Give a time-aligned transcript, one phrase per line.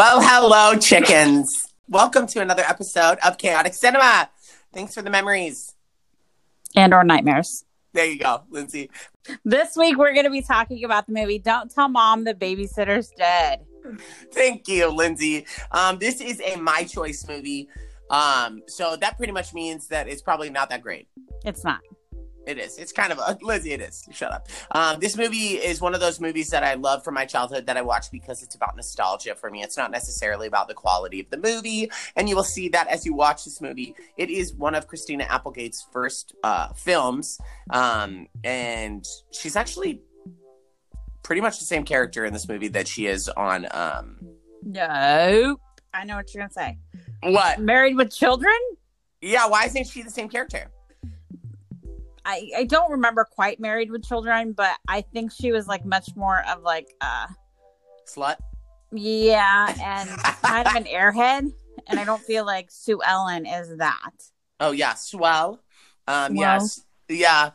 [0.00, 1.68] Well, hello, chickens.
[1.86, 4.30] Welcome to another episode of Chaotic Cinema.
[4.72, 5.74] Thanks for the memories.
[6.74, 7.66] and or nightmares.
[7.92, 8.88] There you go, Lindsay.
[9.44, 13.12] This week we're going to be talking about the movie Don't Tell Mom the Babysitter's
[13.14, 13.66] Dead.
[14.32, 15.44] Thank you, Lindsay.
[15.70, 17.68] Um, this is a my choice movie.
[18.08, 21.08] Um, so that pretty much means that it's probably not that great.
[21.44, 21.80] It's not.
[22.46, 22.78] It is.
[22.78, 23.72] It's kind of a Lizzie.
[23.72, 24.08] It is.
[24.12, 24.48] Shut up.
[24.70, 27.76] Um, this movie is one of those movies that I love from my childhood that
[27.76, 29.62] I watch because it's about nostalgia for me.
[29.62, 33.04] It's not necessarily about the quality of the movie, and you will see that as
[33.04, 33.94] you watch this movie.
[34.16, 37.38] It is one of Christina Applegate's first uh, films,
[37.70, 40.00] um, and she's actually
[41.22, 43.66] pretty much the same character in this movie that she is on.
[43.70, 44.16] Um,
[44.62, 45.60] Nope.
[45.92, 46.78] I know what you're going to say.
[47.22, 47.60] what?
[47.60, 48.54] Married with Children?
[49.20, 49.46] Yeah.
[49.46, 50.70] Why isn't she the same character?
[52.30, 56.14] I, I don't remember quite Married with Children, but I think she was like much
[56.14, 57.26] more of like, uh,
[58.06, 58.36] Slut.
[58.92, 60.08] yeah, and
[60.42, 61.52] kind of an airhead.
[61.88, 64.10] And I don't feel like Sue Ellen is that.
[64.60, 65.60] Oh yeah, swell.
[66.06, 66.40] Um, Swell.
[66.40, 67.50] yes, yeah.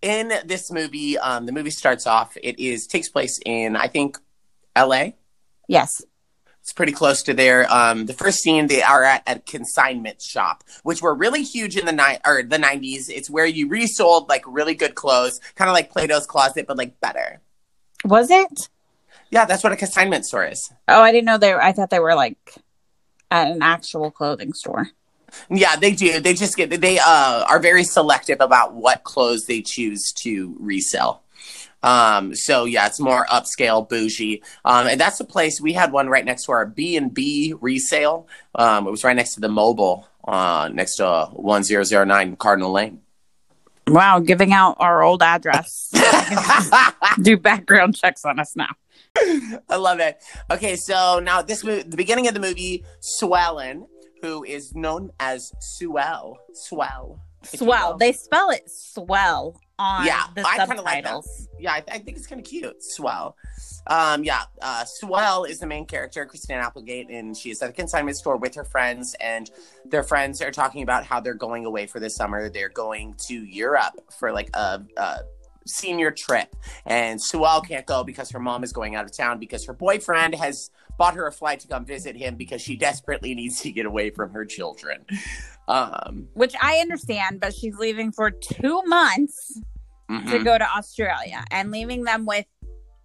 [0.00, 2.36] In this movie, um, the movie starts off.
[2.42, 4.18] It is takes place in I think
[4.74, 5.16] L.A.
[5.68, 6.02] Yes.
[6.68, 7.66] It's pretty close to there.
[7.72, 11.86] Um, the first scene they are at a consignment shop, which were really huge in
[11.86, 13.08] the night or the nineties.
[13.08, 17.00] It's where you resold like really good clothes, kind of like Plato's Closet, but like
[17.00, 17.40] better.
[18.04, 18.68] Was it?
[19.30, 20.70] Yeah, that's what a consignment store is.
[20.86, 22.36] Oh, I didn't know they were, I thought they were like
[23.30, 24.90] at an actual clothing store.
[25.48, 26.20] Yeah, they do.
[26.20, 31.22] They just get they uh are very selective about what clothes they choose to resell.
[31.82, 34.42] Um, so yeah, it's more upscale, bougie.
[34.64, 37.54] Um, and that's the place we had one right next to our B and B
[37.60, 38.26] resale.
[38.54, 42.36] Um, it was right next to the mobile, uh, next to one zero zero nine
[42.36, 43.00] Cardinal Lane.
[43.86, 45.90] Wow, giving out our old address.
[47.22, 48.68] Do background checks on us now.
[49.68, 50.22] I love it.
[50.50, 53.86] Okay, so now this movie, the beginning of the movie, Swellen,
[54.20, 57.20] who is known as Swell, Swell.
[57.44, 57.96] Swell.
[57.96, 61.22] They spell it swell on Yeah, I kinda like that.
[61.58, 62.82] yeah, I, I think it's kind of cute.
[62.82, 63.36] Swell.
[63.86, 67.72] Um, yeah, uh, Swell is the main character, Christina Applegate, and she is at a
[67.72, 69.50] consignment store with her friends, and
[69.86, 72.48] their friends are talking about how they're going away for the summer.
[72.48, 75.20] They're going to Europe for like a, a
[75.66, 79.64] senior trip, and Swell can't go because her mom is going out of town because
[79.64, 83.60] her boyfriend has bought her a flight to come visit him because she desperately needs
[83.62, 85.04] to get away from her children.
[85.68, 89.60] Um, Which I understand, but she's leaving for two months
[90.08, 90.44] to mhm.
[90.44, 92.46] go to Australia and leaving them with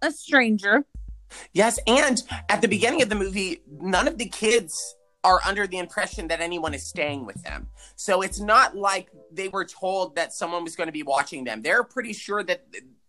[0.00, 0.84] a stranger.
[1.52, 5.78] Yes, and at the beginning of the movie, none of the kids are under the
[5.78, 7.68] impression that anyone is staying with them.
[7.96, 11.62] So it's not like they were told that someone was going to be watching them.
[11.62, 12.66] They're pretty sure that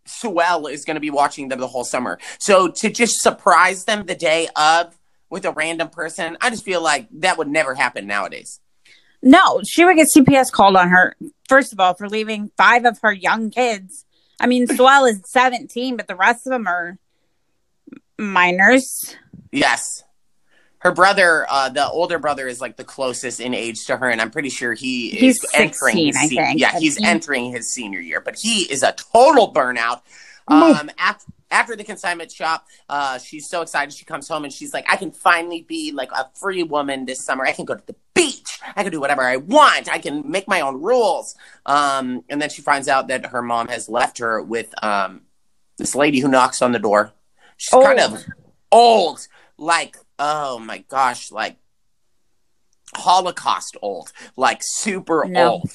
[0.08, 2.20] Suel is going to be watching them the whole summer.
[2.40, 4.98] So to just surprise them the day of
[5.30, 8.62] with a random person, I just feel like that would never happen nowadays.
[9.28, 11.16] No, she would get CPS called on her,
[11.50, 14.06] first of all, for leaving five of her young kids.
[14.40, 16.98] I mean, Swell is 17, but the rest of them are
[18.18, 19.16] minors.
[19.52, 20.04] Yes.
[20.80, 24.22] Her brother, uh, the older brother, is like the closest in age to her, and
[24.22, 25.98] I'm pretty sure he is He's entering.
[25.98, 26.60] his I se- think.
[26.60, 30.02] Yeah, he's entering his senior year, but he is a total burnout.
[30.48, 33.94] Um, after, after the consignment shop, uh, she's so excited.
[33.94, 37.24] She comes home and she's like, "I can finally be like a free woman this
[37.24, 37.46] summer.
[37.46, 38.60] I can go to the beach.
[38.76, 39.90] I can do whatever I want.
[39.90, 41.36] I can make my own rules."
[41.66, 45.22] Um, and then she finds out that her mom has left her with um,
[45.78, 47.14] this lady who knocks on the door.
[47.58, 48.24] She's kind of
[48.72, 49.28] old,
[49.58, 51.58] like oh my gosh, like
[52.96, 55.52] Holocaust old, like super No.
[55.52, 55.72] old.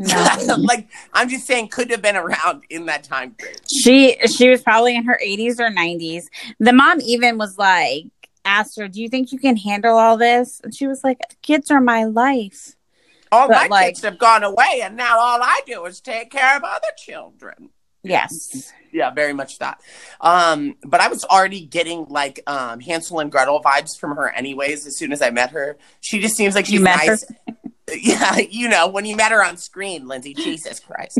[0.00, 0.56] No.
[0.58, 3.60] like I'm just saying, could have been around in that time period.
[3.68, 6.24] she she was probably in her 80s or 90s.
[6.58, 8.06] The mom even was like,
[8.44, 11.70] asked her, "Do you think you can handle all this?" And she was like, "Kids
[11.70, 12.76] are my life."
[13.32, 16.30] All But, my like- kids have gone away, and now all I do is take
[16.30, 17.68] care of other children.
[18.02, 18.72] Yes.
[18.92, 19.80] Yeah, very much that.
[20.22, 24.86] Um, but I was already getting like um, Hansel and Gretel vibes from her, anyways.
[24.86, 27.18] As soon as I met her, she just seems like she's You met her?
[28.00, 31.18] Yeah, you know, when you met her on screen, Lindsay, Jesus Christ.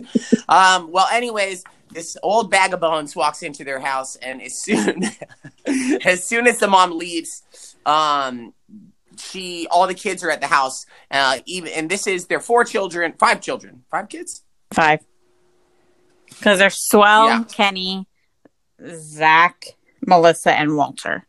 [0.48, 5.04] Um, well, anyways, this old bag of bones walks into their house, and as soon
[6.04, 7.42] as soon as the mom leaves,
[7.86, 8.54] um,
[9.18, 10.86] she all the kids are at the house.
[11.10, 14.42] Uh, even and this is their four children, five children, five kids.
[14.72, 15.00] Five.
[16.28, 17.44] Because they're Swell, Yeah.
[17.44, 18.06] Kenny,
[18.94, 19.64] Zach,
[20.06, 21.26] Melissa, and Walter.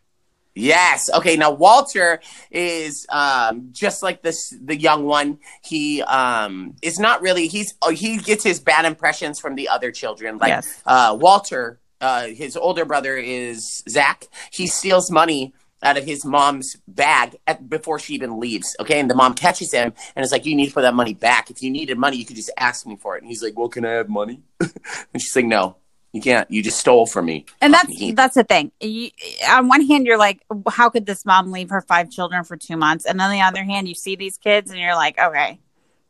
[0.54, 1.10] Yes.
[1.14, 1.38] Okay.
[1.38, 2.20] Now Walter
[2.50, 5.40] is um, just like this, the young one.
[5.64, 7.48] He um, is not really.
[7.48, 10.38] He's oh, he gets his bad impressions from the other children.
[10.38, 10.82] Like yes.
[10.86, 14.26] uh, Walter uh, his older brother is Zach.
[14.52, 15.54] He steals money
[15.84, 18.76] out of his mom's bag at, before she even leaves.
[18.80, 21.14] Okay, and the mom catches him and is like, "You need to put that money
[21.14, 21.50] back.
[21.50, 23.70] If you needed money, you could just ask me for it." And he's like, "Well,
[23.70, 25.78] can I have money?" and she's like, "No,
[26.14, 26.50] you can't.
[26.52, 28.72] You just stole from me." And that's that's the thing.
[28.80, 29.10] You,
[29.50, 32.78] on one hand, you're like, "How could this mom leave her five children for two
[32.78, 35.60] months?" And on the other hand, you see these kids and you're like, "Okay,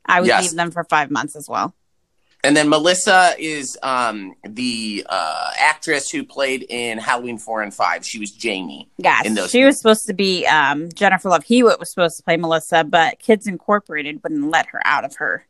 [0.05, 0.43] I would Yes.
[0.43, 1.73] leave them for five months as well."
[2.43, 8.03] And then Melissa is um, the uh, actress who played in Halloween four and five.
[8.03, 8.89] She was Jamie.
[8.97, 12.23] Yes, In those she was supposed to be um, Jennifer Love Hewitt was supposed to
[12.23, 15.45] play Melissa, but Kids Incorporated wouldn't let her out of her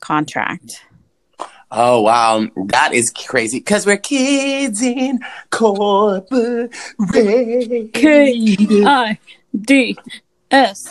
[0.00, 0.82] contract.
[1.70, 3.60] Oh wow, that is crazy.
[3.60, 5.20] Cause we're kids in
[5.50, 6.74] corporate.
[7.10, 9.18] I
[9.60, 9.98] D
[10.50, 10.88] S.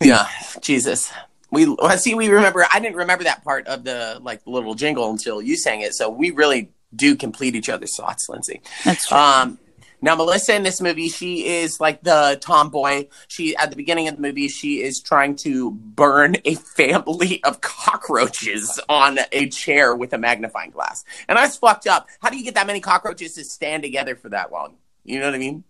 [0.00, 0.28] Yeah,
[0.60, 1.10] Jesus.
[1.50, 2.14] We I see.
[2.14, 2.66] We remember.
[2.72, 5.94] I didn't remember that part of the like little jingle until you sang it.
[5.94, 8.60] So we really do complete each other's thoughts, Lindsay.
[8.84, 9.16] That's true.
[9.16, 9.58] Um,
[10.04, 13.08] now Melissa in this movie, she is like the tomboy.
[13.28, 17.60] She at the beginning of the movie, she is trying to burn a family of
[17.60, 22.06] cockroaches on a chair with a magnifying glass, and that's fucked up.
[22.20, 24.76] How do you get that many cockroaches to stand together for that long?
[25.04, 25.64] You know what I mean?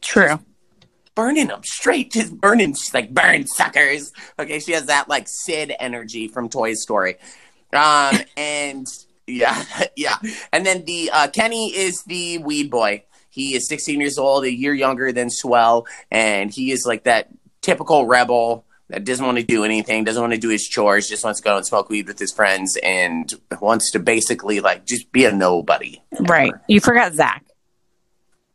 [0.00, 0.38] true.
[1.14, 2.74] burning them straight, just burning.
[2.74, 4.12] She's like, burn suckers.
[4.38, 7.16] Okay, she has that like Sid energy from Toy Story.
[7.72, 8.86] Um, and
[9.26, 9.64] yeah,
[9.96, 10.16] yeah.
[10.52, 13.04] And then the uh, Kenny is the weed boy.
[13.32, 17.28] He is 16 years old, a year younger than Swell, and he is like that
[17.62, 21.24] typical rebel that doesn't want to do anything, doesn't want to do his chores, just
[21.24, 25.10] wants to go and smoke weed with his friends, and wants to basically like just
[25.12, 26.02] be a nobody.
[26.20, 26.52] Right.
[26.68, 27.42] You forgot Zach.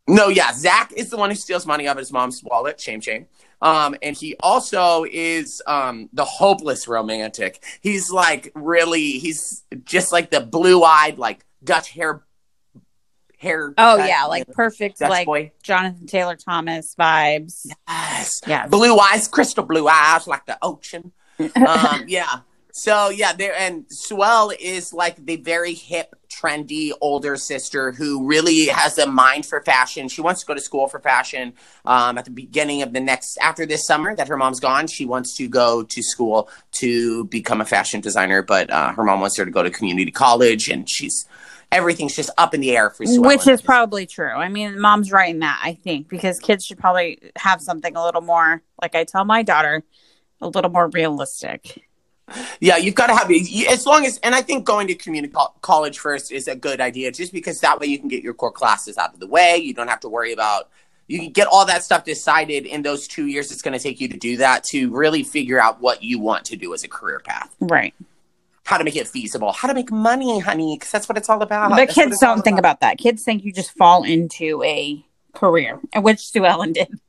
[0.08, 2.80] No, yeah, Zach is the one who steals money out of his mom's wallet.
[2.80, 3.26] Shame, shame.
[3.64, 7.64] Um, and he also is um, the hopeless romantic.
[7.82, 12.22] He's like really, he's just like the blue-eyed, like Dutch hair,
[13.38, 13.74] hair.
[13.78, 15.52] Oh yeah, like perfect, like boy.
[15.64, 17.68] Jonathan Taylor Thomas vibes.
[17.88, 18.42] Yes.
[18.46, 18.68] Yeah.
[18.68, 21.12] blue eyes, crystal blue eyes, like the ocean.
[21.40, 22.40] um, yeah.
[22.72, 28.68] So yeah, there and Swell is like the very hip, trendy older sister who really
[28.68, 30.08] has a mind for fashion.
[30.10, 31.54] She wants to go to school for fashion.
[31.86, 35.06] Um, at the beginning of the next after this summer that her mom's gone, she
[35.06, 38.44] wants to go to school to become a fashion designer.
[38.44, 41.26] But uh, her mom wants her to go to community college, and she's
[41.72, 43.30] everything's just up in the air for Swell.
[43.30, 44.32] Which is probably true.
[44.32, 48.04] I mean, mom's right in that, I think, because kids should probably have something a
[48.04, 49.84] little more, like I tell my daughter,
[50.42, 51.84] a little more realistic.
[52.60, 53.32] Yeah, you've got to have
[53.70, 57.12] as long as, and I think going to community college first is a good idea,
[57.12, 59.58] just because that way you can get your core classes out of the way.
[59.58, 60.70] You don't have to worry about.
[61.08, 63.50] You can get all that stuff decided in those two years.
[63.50, 66.44] It's going to take you to do that to really figure out what you want
[66.46, 67.94] to do as a career path, Right.
[68.68, 71.42] How to make it feasible, how to make money, honey, because that's what it's all
[71.42, 71.70] about.
[71.70, 72.98] but That's kids don't think about that.
[72.98, 75.04] Kids think you just fall into a
[75.34, 77.00] career, and which Sue Ellen did.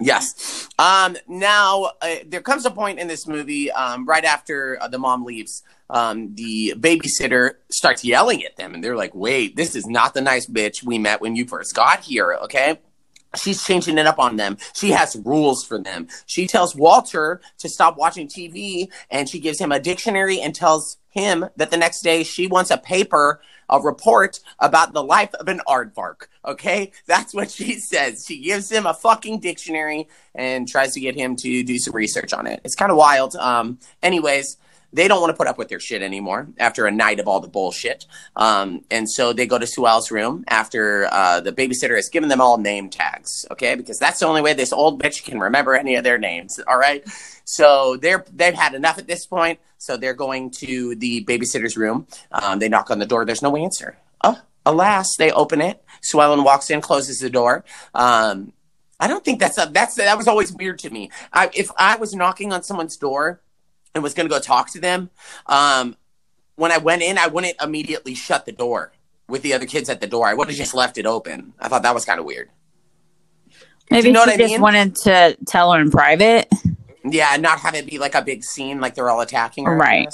[0.00, 0.68] Yes.
[0.78, 4.98] Um, now, uh, there comes a point in this movie, um, right after uh, the
[4.98, 9.86] mom leaves, um, the babysitter starts yelling at them, and they're like, wait, this is
[9.86, 12.80] not the nice bitch we met when you first got here, okay?
[13.36, 14.58] She's changing it up on them.
[14.74, 16.08] She has rules for them.
[16.26, 20.98] She tells Walter to stop watching TV, and she gives him a dictionary and tells
[21.10, 23.40] him that the next day she wants a paper,
[23.70, 26.26] a report about the life of an aardvark.
[26.44, 28.24] Okay, that's what she says.
[28.26, 32.32] She gives him a fucking dictionary and tries to get him to do some research
[32.32, 32.60] on it.
[32.64, 33.34] It's kind of wild.
[33.36, 34.58] Um, anyways,
[34.96, 37.38] they don't want to put up with their shit anymore after a night of all
[37.38, 38.06] the bullshit.
[38.34, 42.40] Um, and so they go to Suel's room after uh, the babysitter has given them
[42.40, 43.74] all name tags, okay?
[43.74, 46.78] Because that's the only way this old bitch can remember any of their names, all
[46.78, 47.06] right?
[47.44, 49.60] So they're they've had enough at this point.
[49.78, 52.06] So they're going to the babysitter's room.
[52.32, 53.26] Um, they knock on the door.
[53.26, 53.98] There's no answer.
[54.24, 55.84] Oh, alas, they open it.
[56.02, 57.64] Suellen walks in, closes the door.
[57.94, 58.54] Um,
[58.98, 61.10] I don't think that's a, that's that was always weird to me.
[61.32, 63.42] I, if I was knocking on someone's door
[63.96, 65.10] and was going to go talk to them,
[65.46, 65.96] um,
[66.54, 68.92] when I went in, I wouldn't immediately shut the door
[69.28, 70.26] with the other kids at the door.
[70.26, 71.54] I would have just left it open.
[71.58, 72.50] I thought that was kind of weird.
[73.90, 74.60] Maybe you know she what I just mean?
[74.60, 76.48] wanted to tell her in private.
[77.04, 79.76] Yeah, and not have it be like a big scene, like they're all attacking her.
[79.76, 80.12] Right.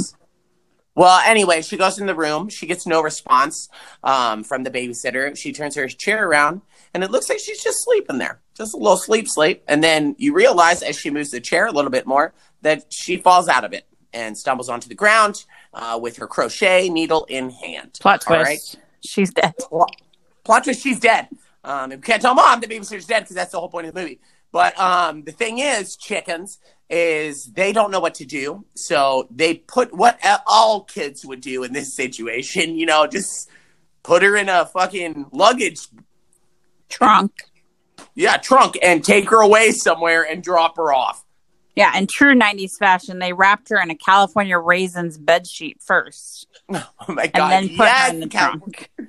[0.94, 2.50] Well, anyway, she goes in the room.
[2.50, 3.70] She gets no response
[4.04, 5.34] um, from the babysitter.
[5.36, 6.60] She turns her chair around,
[6.92, 9.62] and it looks like she's just sleeping there, just a little sleep, sleep.
[9.68, 13.16] And then you realize as she moves the chair a little bit more that she
[13.16, 15.44] falls out of it and stumbles onto the ground
[15.74, 17.98] uh, with her crochet needle in hand.
[18.00, 18.44] Plot twist.
[18.44, 18.76] right?
[19.04, 19.54] She's dead.
[20.44, 21.28] plot twist, she's dead.
[21.64, 23.94] Um, and we can't tell mom the babysitter's dead because that's the whole point of
[23.94, 24.20] the movie.
[24.50, 26.58] But um, the thing is, chickens,
[26.90, 28.66] is they don't know what to do.
[28.74, 33.48] So they put what all kids would do in this situation, you know, just
[34.02, 35.88] put her in a fucking luggage
[36.92, 37.32] Trunk.
[38.14, 41.24] Yeah trunk and take her away somewhere and drop her off.
[41.74, 46.46] Yeah, in true 90s fashion, they wrapped her in a California Raisins bed sheet first
[46.70, 47.52] Oh my God.
[47.52, 48.90] and then put yes, her in the Cal- trunk.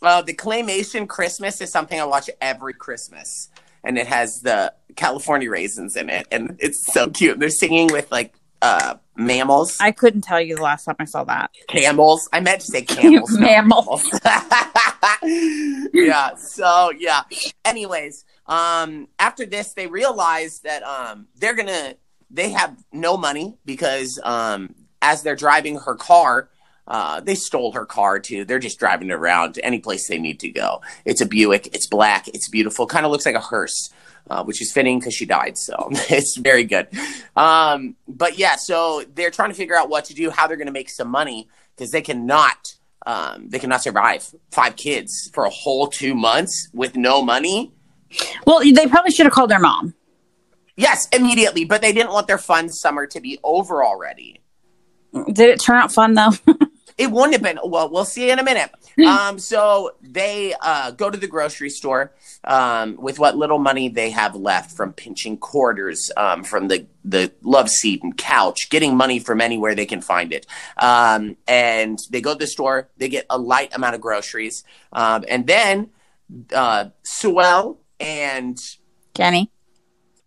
[0.00, 3.48] Uh, the claymation Christmas is something I watch every Christmas,
[3.82, 7.40] and it has the California raisins in it, and it's so cute.
[7.40, 8.32] They're singing with like
[8.62, 11.50] uh mammals, I couldn't tell you the last time I saw that.
[11.68, 12.28] camels.
[12.32, 13.36] I meant to say camels.
[13.38, 14.08] Mammals.
[15.92, 16.34] yeah.
[16.36, 17.22] So yeah.
[17.64, 21.94] Anyways, um, after this, they realize that um, they're gonna
[22.30, 26.50] they have no money because um, as they're driving her car.
[26.86, 28.46] Uh, they stole her car too.
[28.46, 30.80] They're just driving around to any place they need to go.
[31.04, 31.66] It's a Buick.
[31.74, 32.28] It's black.
[32.28, 32.86] It's beautiful.
[32.86, 33.90] Kind of looks like a hearse,
[34.30, 35.58] uh, which is fitting because she died.
[35.58, 36.88] So it's very good.
[37.36, 40.66] Um, but yeah, so they're trying to figure out what to do, how they're going
[40.66, 42.74] to make some money because they cannot
[43.06, 47.72] um, they cannot survive five kids for a whole two months with no money.
[48.46, 49.94] Well, they probably should have called their mom.
[50.76, 54.42] Yes, immediately, but they didn't want their fun summer to be over already.
[55.12, 56.32] Did it turn out fun though?
[56.98, 57.58] It wouldn't have been.
[57.64, 58.70] Well, we'll see in a minute.
[58.98, 62.12] Um, so they uh, go to the grocery store
[62.42, 67.32] um, with what little money they have left from pinching quarters um, from the the
[67.42, 70.46] love seat and couch, getting money from anywhere they can find it.
[70.78, 72.88] Um, and they go to the store.
[72.96, 75.90] They get a light amount of groceries, um, and then
[76.52, 78.58] uh, Sewell and
[79.14, 79.52] Kenny.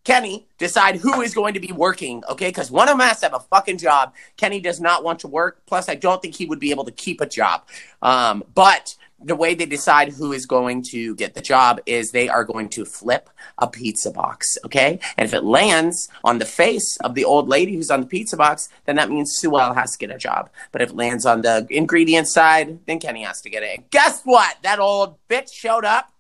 [0.04, 2.50] Kenny decide who is going to be working, okay?
[2.50, 4.14] Because one of them has to have a fucking job.
[4.36, 5.62] Kenny does not want to work.
[5.66, 7.68] Plus, I don't think he would be able to keep a job.
[8.02, 12.28] Um, but the way they decide who is going to get the job is they
[12.28, 13.30] are going to flip
[13.60, 15.00] a pizza box, okay?
[15.18, 18.36] And if it lands on the face of the old lady who's on the pizza
[18.36, 20.50] box, then that means Sewell has to get a job.
[20.72, 23.92] But if it lands on the ingredient side, then Kenny has to get it.
[23.92, 24.58] Guess what?
[24.64, 26.12] That old bitch showed up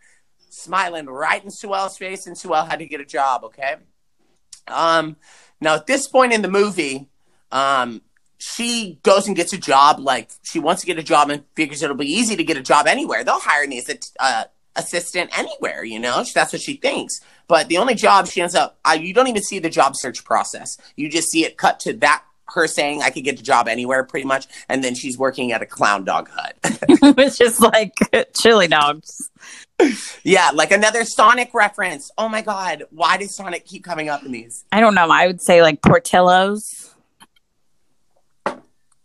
[0.51, 3.43] smiling right in Sewell's face, and Sewell had to get a job.
[3.45, 3.75] Okay.
[4.67, 5.17] Um,
[5.59, 7.09] now at this point in the movie,
[7.51, 8.01] um,
[8.37, 9.99] she goes and gets a job.
[9.99, 12.61] Like she wants to get a job and figures it'll be easy to get a
[12.61, 13.23] job anywhere.
[13.23, 14.43] They'll hire me as a uh,
[14.75, 15.83] assistant anywhere.
[15.83, 17.21] You know, that's what she thinks.
[17.47, 20.23] But the only job she ends up, uh, you don't even see the job search
[20.23, 20.77] process.
[20.95, 24.03] You just see it cut to that her saying I could get a job anywhere,
[24.03, 26.57] pretty much, and then she's working at a clown dog hut.
[27.15, 27.93] Which is like
[28.35, 29.29] chili dogs.
[30.23, 32.11] Yeah, like another Sonic reference.
[32.17, 34.65] Oh my god, why does Sonic keep coming up in these?
[34.71, 35.09] I don't know.
[35.09, 36.93] I would say like Portillo's.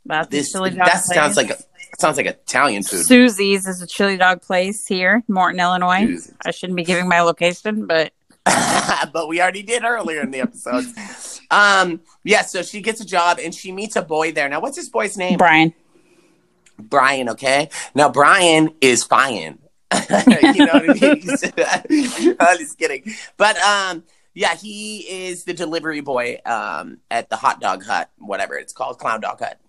[0.04, 1.36] That's This that sounds place.
[1.36, 1.62] like a,
[1.98, 3.04] sounds like Italian food.
[3.06, 6.06] Susie's is a chili dog place here, Morton, Illinois.
[6.06, 6.34] Susie's.
[6.44, 8.12] I shouldn't be giving my location, but
[9.12, 10.84] but we already did earlier in the episode.
[11.50, 14.48] um, yeah, so she gets a job and she meets a boy there.
[14.48, 15.38] Now, what's this boy's name?
[15.38, 15.74] Brian.
[16.78, 17.28] Brian.
[17.30, 17.68] Okay.
[17.94, 19.58] Now, Brian is fine.
[20.10, 22.36] you know what I mean?
[22.40, 23.04] I'm just kidding.
[23.36, 28.56] But um, yeah, he is the delivery boy um at the hot dog hut, whatever
[28.56, 29.60] it's called, clown dog hut.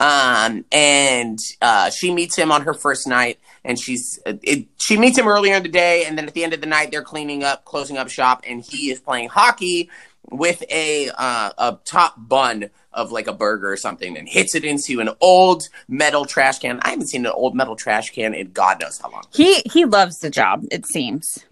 [0.00, 5.18] Um, and uh, she meets him on her first night, and she's it, she meets
[5.18, 7.44] him earlier in the day, and then at the end of the night, they're cleaning
[7.44, 9.90] up, closing up shop, and he is playing hockey
[10.30, 14.64] with a uh, a top bun of like a burger or something, and hits it
[14.64, 16.80] into an old metal trash can.
[16.82, 19.24] I haven't seen an old metal trash can in God knows how long.
[19.34, 21.44] He he loves the job, it seems.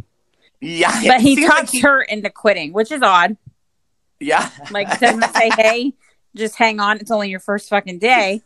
[0.60, 3.36] Yeah, But he seems like talks he- her into quitting, which is odd.
[4.20, 5.94] Yeah, Like doesn't say, Hey,
[6.36, 8.42] just hang on, it's only your first fucking day.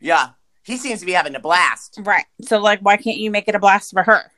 [0.00, 0.30] yeah.
[0.66, 1.98] He seems to be having a blast.
[2.02, 2.24] Right.
[2.42, 4.30] So like why can't you make it a blast for her?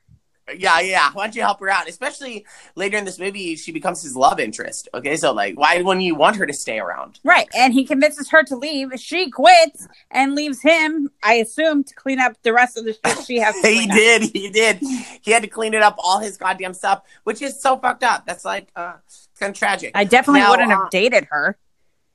[0.55, 1.11] Yeah, yeah.
[1.13, 1.89] Why don't you help her out?
[1.89, 4.89] Especially later in this movie, she becomes his love interest.
[4.95, 7.19] Okay, so like, why wouldn't you want her to stay around?
[7.25, 7.49] Right.
[7.55, 8.91] And he convinces her to leave.
[8.97, 13.25] She quits and leaves him, I assume, to clean up the rest of the shit
[13.27, 13.97] she has to he up.
[13.97, 14.79] did, he did.
[15.23, 18.25] He had to clean it up, all his goddamn stuff, which is so fucked up.
[18.25, 18.95] That's like uh,
[19.41, 19.93] kind of tragic.
[19.95, 21.59] I definitely Now, wouldn't uh, have dated her.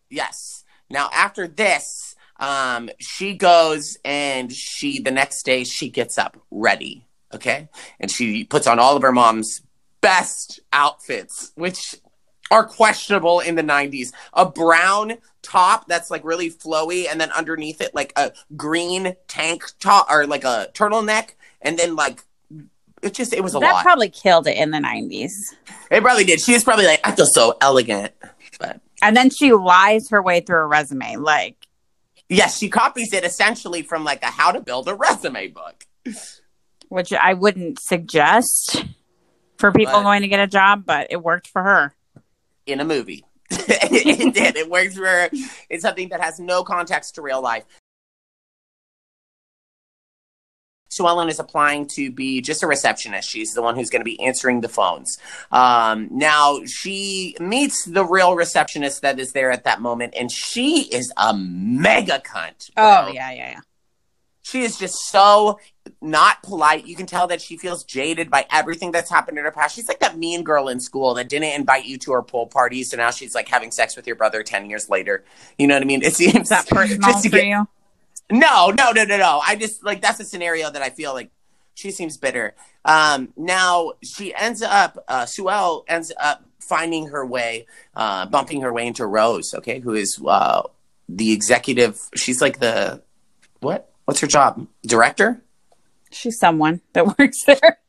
[0.09, 0.63] Yes.
[0.89, 7.05] Now after this, um, she goes and she the next day she gets up ready,
[7.33, 7.69] okay,
[7.99, 9.61] and she puts on all of her mom's
[10.01, 11.95] best outfits, which
[12.49, 14.11] are questionable in the 90s.
[14.33, 19.63] A brown top that's like really flowy, and then underneath it, like a green tank
[19.79, 22.23] top or like a turtleneck, and then like
[23.01, 23.83] it just it was a That lot.
[23.83, 25.31] probably killed it in the 90s.
[25.89, 26.39] it probably did.
[26.41, 28.11] She was probably like, I feel so elegant.
[28.59, 31.15] But And then she lies her way through a resume.
[31.15, 31.55] Like,
[32.29, 35.85] yes, she copies it essentially from like a how to build a resume book.
[36.91, 38.83] Which I wouldn't suggest
[39.57, 41.95] for people But- going to get a job, but it worked for her.
[42.67, 43.23] in a movie.
[43.49, 44.55] it did.
[44.55, 45.29] It works for her.
[45.69, 47.63] It's something that has no context to real life.
[50.89, 53.29] Sue Ellen is applying to be just a receptionist.
[53.29, 55.17] She's the one who's going to be answering the phones.
[55.51, 60.81] Um, now she meets the real receptionist that is there at that moment, and she
[60.91, 62.73] is a mega cunt.
[62.75, 63.05] bro.
[63.07, 63.59] Oh yeah, yeah, yeah.
[64.43, 65.59] She is just so
[66.01, 66.85] not polite.
[66.85, 69.75] You can tell that she feels jaded by everything that's happened in her past.
[69.75, 72.83] She's like that mean girl in school that didn't invite you to her pool party,
[72.83, 75.23] so now she's like having sex with your brother ten years later.
[75.57, 76.03] You know what I mean?
[76.03, 77.67] It seems that personal just to get- you?
[78.31, 79.41] no, no, no, no, no.
[79.45, 81.31] I just like that's a scenario that I feel like
[81.73, 82.53] she seems bitter.
[82.85, 88.73] Um, now she ends up, uh, Suelle ends up finding her way, uh, bumping her
[88.73, 90.63] way into Rose, okay, who is uh,
[91.09, 91.99] the executive.
[92.15, 93.01] She's like the
[93.59, 93.91] what?
[94.05, 94.67] What's her job?
[94.85, 95.41] Director?
[96.11, 97.79] She's someone that works there.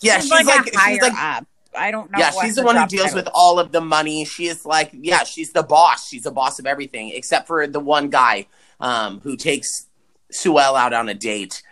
[0.00, 1.46] Yeah, she's, like, a she's like up.
[1.76, 2.18] I don't know.
[2.18, 4.24] yeah, she's the her one who deals with all of the money.
[4.24, 6.08] She is like, yeah, she's the boss.
[6.08, 8.46] She's the boss of everything, except for the one guy
[8.80, 9.86] um, who takes
[10.32, 11.62] Suelle out on a date.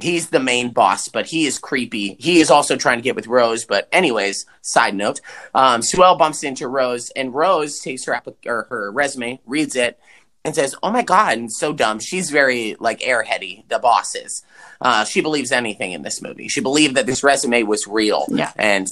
[0.00, 2.16] He's the main boss, but he is creepy.
[2.18, 3.66] He is also trying to get with Rose.
[3.66, 5.20] But anyways, side note,
[5.54, 10.00] um, Suelle bumps into Rose, and Rose takes her applic- or her resume, reads it,
[10.44, 13.66] and says, "Oh my god, and so dumb." She's very like airheady.
[13.68, 14.42] The boss is.
[14.80, 16.48] Uh, she believes anything in this movie.
[16.48, 18.52] She believed that this resume was real, Yeah.
[18.56, 18.88] and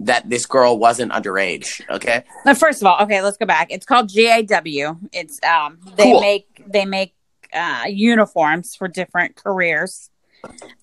[0.00, 1.80] that this girl wasn't underage.
[1.90, 3.68] Okay, Now, first of all, okay, let's go back.
[3.70, 4.96] It's called GAW.
[5.12, 6.20] It's um they Cool.
[6.20, 7.14] make they make
[7.52, 10.10] uh uniforms for different careers.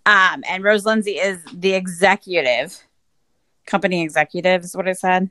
[0.06, 2.78] Um and Rose Lindsay is the executive
[3.66, 5.30] company executive is what I said.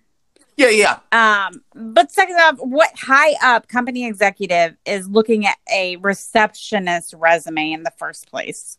[0.57, 0.99] Yeah, yeah.
[1.13, 1.63] Um
[1.95, 7.83] but second off, what high up company executive is looking at a receptionist resume in
[7.83, 8.79] the first place?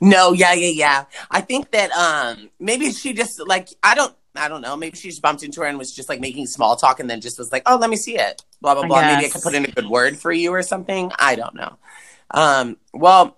[0.00, 1.04] No, yeah, yeah, yeah.
[1.30, 4.76] I think that um maybe she just like I don't I don't know.
[4.76, 7.20] Maybe she just bumped into her and was just like making small talk and then
[7.20, 9.02] just was like, "Oh, let me see it." Blah blah blah.
[9.02, 11.12] Maybe I could put in a good word for you or something.
[11.18, 11.76] I don't know.
[12.30, 13.36] Um, well,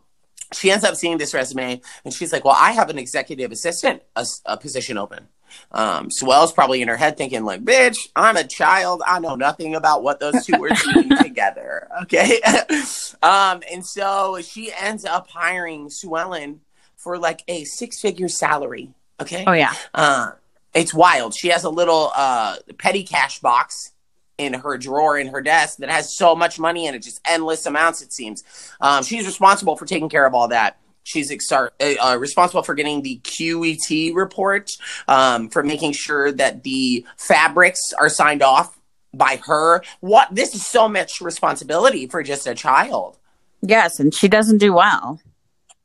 [0.53, 4.03] she ends up seeing this resume and she's like, "Well, I have an executive assistant
[4.15, 5.29] a, a position open."
[5.73, 9.03] Um, Swell's probably in her head thinking like, "Bitch, I'm a child.
[9.07, 12.41] I know nothing about what those two words mean together." Okay.
[13.23, 16.61] um, and so she ends up hiring Sue Ellen
[16.97, 18.91] for like a six-figure salary.
[19.21, 19.45] Okay.
[19.47, 19.75] Oh yeah.
[19.93, 20.33] Uh,
[20.75, 21.35] it's wild.
[21.35, 23.93] She has a little uh, petty cash box
[24.39, 27.67] in her drawer in her desk that has so much money in it, just endless
[27.67, 28.43] amounts, it seems.
[28.81, 30.79] Um, she's responsible for taking care of all that.
[31.05, 34.71] She's exar- uh, uh, responsible for getting the QET report,
[35.07, 38.79] um, for making sure that the fabrics are signed off
[39.13, 39.83] by her.
[40.01, 40.35] What?
[40.35, 43.19] This is so much responsibility for just a child.
[43.63, 45.21] Yes, and she doesn't do well.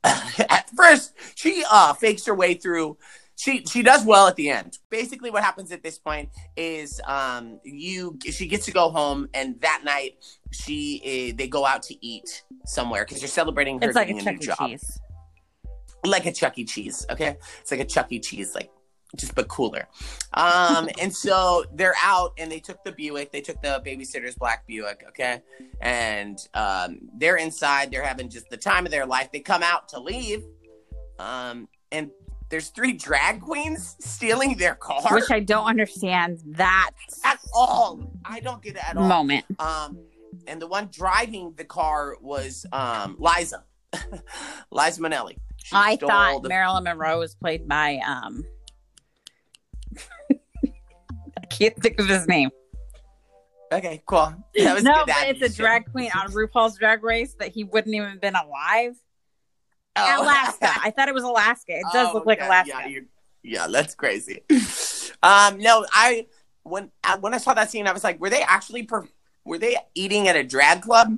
[0.04, 2.96] at first she uh fakes her way through
[3.36, 7.60] she she does well at the end basically what happens at this point is um
[7.64, 10.16] you she gets to go home and that night
[10.52, 14.14] she uh, they go out to eat somewhere because you're celebrating her It's like a
[14.22, 15.00] Chuck new job Cheese.
[16.04, 16.64] Like a Chuck E.
[16.64, 17.06] Cheese.
[17.10, 18.20] Okay, it's like a Chuck E.
[18.20, 18.70] Cheese, like
[19.16, 19.88] just but cooler.
[20.34, 23.32] Um, and so they're out, and they took the Buick.
[23.32, 25.04] They took the babysitter's black Buick.
[25.08, 25.42] Okay,
[25.80, 27.90] and um, they're inside.
[27.90, 29.30] They're having just the time of their life.
[29.32, 30.44] They come out to leave,
[31.18, 32.10] um, and
[32.50, 36.90] there's three drag queens stealing their car Which I don't understand that
[37.24, 38.12] at all.
[38.24, 39.06] I don't get it at all.
[39.06, 39.46] moment.
[39.60, 39.98] Um,
[40.46, 43.64] and the one driving the car was um, Liza,
[44.72, 45.36] Liza Minnelli.
[45.64, 48.44] She I thought the- Marilyn Monroe was played by um
[50.30, 52.50] I can't think of his name.
[53.72, 54.34] Okay, cool.
[54.56, 58.20] No, but it's a drag queen on RuPaul's Drag Race that he wouldn't even have
[58.20, 58.96] been alive.
[59.96, 60.22] Oh.
[60.22, 60.70] Alaska.
[60.82, 61.72] I thought it was Alaska.
[61.76, 62.46] It does Oh, look like okay.
[62.46, 62.82] Alaska.
[62.88, 63.00] Yeah,
[63.42, 64.42] yeah, that's crazy.
[65.22, 66.26] um, no, I
[66.64, 69.08] when I, when I saw that scene, I was like, were they actually per-
[69.44, 71.16] were they eating at a drag club?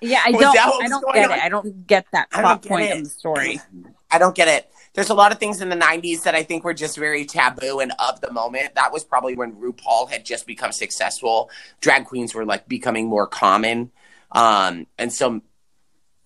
[0.00, 0.58] Yeah, I don't.
[0.58, 1.38] I don't get on?
[1.38, 1.42] it.
[1.42, 2.98] I don't get that plot get point it.
[2.98, 3.60] of the story.
[4.10, 4.70] I don't get it.
[4.94, 7.78] There's a lot of things in the 90s that I think were just very taboo
[7.78, 8.74] and of the moment.
[8.74, 11.50] That was probably when RuPaul had just become successful.
[11.80, 13.92] Drag queens were like becoming more common.
[14.32, 15.42] Um, and so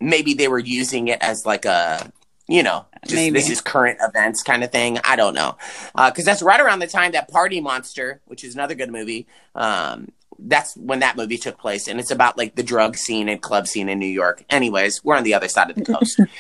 [0.01, 2.13] maybe they were using it as like a,
[2.49, 3.39] you know, just Maybe.
[3.39, 4.99] this is current events kind of thing.
[5.05, 5.57] I don't know.
[5.95, 10.13] Because that's right around the time that Party Monster, which is another good movie, um,
[10.47, 11.89] that's when that movie took place.
[11.89, 14.45] And it's about like the drug scene and club scene in New York.
[14.51, 16.21] Anyways, we're on the other side of the coast.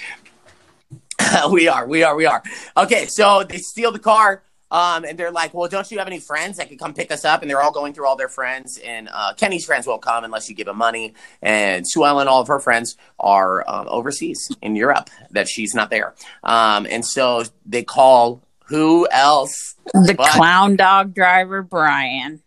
[1.51, 2.43] we are, we are, we are.
[2.77, 6.21] Okay, so they steal the car, um, and they're like, "Well, don't you have any
[6.21, 8.79] friends that could come pick us up?" And they're all going through all their friends,
[8.85, 11.15] and uh, Kenny's friends won't come unless you give them money.
[11.41, 15.91] And Sue Ellen, all of her friends are um, overseas in Europe, that she's not
[15.91, 16.15] there.
[16.43, 19.75] Um, and so they call who else?
[19.93, 22.43] The But- clown dog driver Brian.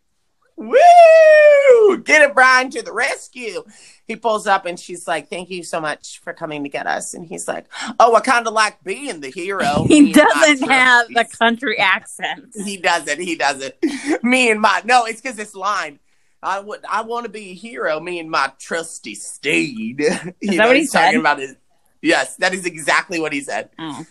[0.58, 1.98] Woo!
[2.04, 3.64] Get it, Brian, to the rescue.
[4.08, 7.14] he pulls up and she's like, "Thank you so much for coming to get us."
[7.14, 7.66] And he's like,
[8.00, 12.54] "Oh, I kind of like being the hero." He doesn't have the country accent.
[12.66, 13.20] he doesn't.
[13.20, 13.76] He doesn't.
[14.24, 16.00] Me and my no, it's because it's line.
[16.44, 16.86] I would.
[16.90, 18.00] I want to be a hero.
[18.00, 20.00] Me and my trusty steed.
[20.42, 21.40] Is that what he he's talking about?
[21.40, 21.56] His,
[22.02, 23.70] yes, that is exactly what he said.
[23.80, 24.06] Oh,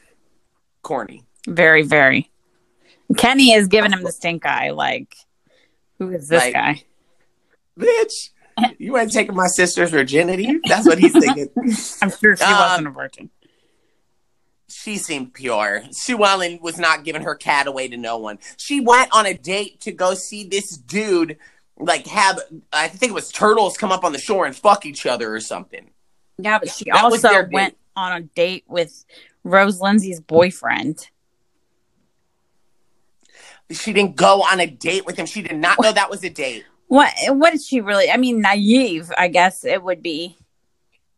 [0.82, 1.22] Corny.
[1.46, 2.30] very, very.
[3.16, 4.70] Kenny is giving him the stink eye.
[4.70, 5.14] Like,
[5.98, 6.82] who is this Like- guy?
[7.78, 8.30] Bitch,
[8.78, 10.60] you ain't taking my sister's virginity.
[10.68, 11.48] That's what he's thinking.
[12.02, 13.30] I'm sure she Um, wasn't a virgin.
[14.68, 15.82] she seemed pure.
[15.90, 18.38] Sue Ellen was not giving her cat away to no one.
[18.56, 21.36] She went on a date to go see this dude,
[21.78, 22.40] like have
[22.72, 25.40] I think it was turtles come up on the shore and fuck each other or
[25.40, 25.90] something.
[26.38, 27.52] Yeah, but she that also their date.
[27.52, 29.04] went on a date with
[29.44, 31.08] Rose Lindsay's boyfriend.
[33.70, 35.26] She didn't go on a date with him.
[35.26, 36.64] She did not know that was a date.
[36.88, 37.12] What?
[37.28, 38.10] What is she really?
[38.10, 39.10] I mean, naive.
[39.16, 40.36] I guess it would be.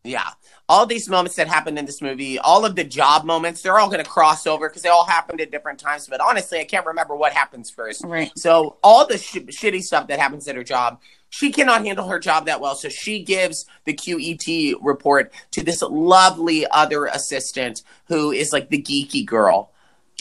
[0.04, 0.28] Yeah.
[0.68, 3.88] All these moments that happened in this movie, all of the job moments, they're all
[3.88, 6.08] going to cross over because they all happened at different times.
[6.08, 8.04] But honestly, I can't remember what happens first.
[8.04, 8.32] Right.
[8.36, 12.18] So all the sh- shitty stuff that happens at her job, she cannot handle her
[12.18, 12.74] job that well.
[12.74, 18.82] So she gives the QET report to this lovely other assistant who is like the
[18.82, 19.70] geeky girl.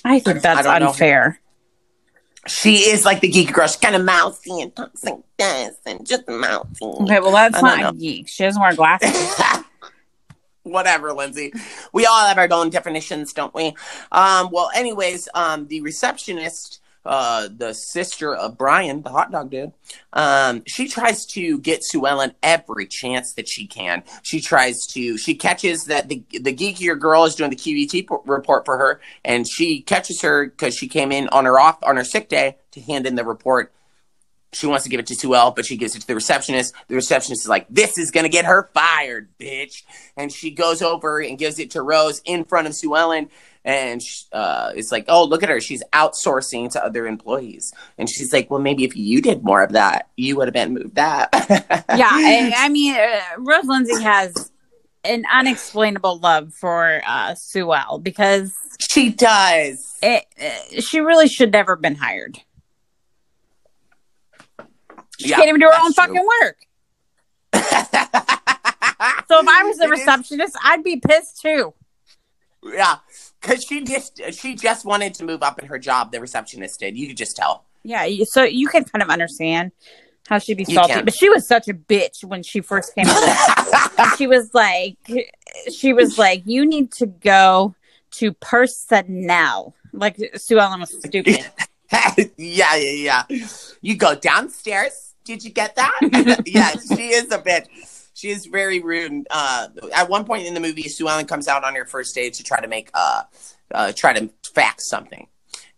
[0.03, 0.87] I think that's know.
[0.87, 1.39] unfair.
[2.47, 3.67] She is like the geeky girl.
[3.67, 6.85] She's kind of mousy and talks like this and just mousy.
[6.85, 7.91] Okay, well, that's don't know.
[7.93, 8.27] geek.
[8.27, 9.35] She doesn't wear glasses.
[10.63, 11.53] Whatever, Lindsay.
[11.93, 13.75] We all have our own definitions, don't we?
[14.11, 19.71] Um, well, anyways, um, the receptionist, uh, the sister of Brian, the hot dog dude,
[20.13, 24.03] um, she tries to get Sue Ellen every chance that she can.
[24.23, 28.65] She tries to, she catches that the the geekier girl is doing the QVT report
[28.65, 32.03] for her, and she catches her because she came in on her off on her
[32.03, 33.71] sick day to hand in the report
[34.55, 36.73] she wants to give it to Sue Ellen, but she gives it to the receptionist.
[36.87, 39.83] The receptionist is like, "This is gonna get her fired, bitch!"
[40.15, 43.29] And she goes over and gives it to Rose in front of Sue Ellen,
[43.65, 44.01] and
[44.31, 45.59] uh, it's like, "Oh, look at her!
[45.59, 49.73] She's outsourcing to other employees." And she's like, "Well, maybe if you did more of
[49.73, 51.29] that, you would have been moved that."
[51.97, 54.51] yeah, I, I mean, uh, Rose Lindsay has
[55.03, 58.53] an unexplainable love for uh, Sue Ell because
[58.89, 59.95] she does.
[60.01, 62.37] it, uh, she really should never have been hired.
[65.19, 66.03] She Yeah, can't even do her own true.
[66.05, 66.57] fucking work.
[69.27, 71.73] So if I was a receptionist, I'd be pissed too.
[72.63, 72.97] yeah,
[73.45, 76.11] because she just she just wanted to move up in her job.
[76.11, 76.97] The receptionist did.
[76.97, 77.65] You could just tell.
[77.83, 79.71] Yeah, so you can kind of understand
[80.27, 83.05] how she'd be salty, but she was such a bitch when she first came.
[84.17, 84.97] she was like,
[85.71, 87.75] she was like, you need to go
[88.11, 89.75] to personnel.
[89.93, 91.45] Like Sue Ellen was stupid.
[92.37, 93.39] yeah, yeah, yeah.
[93.81, 95.13] You go downstairs.
[95.23, 96.41] Did you get that?
[96.45, 97.67] yeah, she is a bitch.
[98.15, 99.27] She is very rude.
[99.29, 102.33] Uh, at one point in the movie, Sue Ellen comes out on her first date
[102.35, 103.23] to try to make uh,
[103.71, 105.27] uh try to fax something,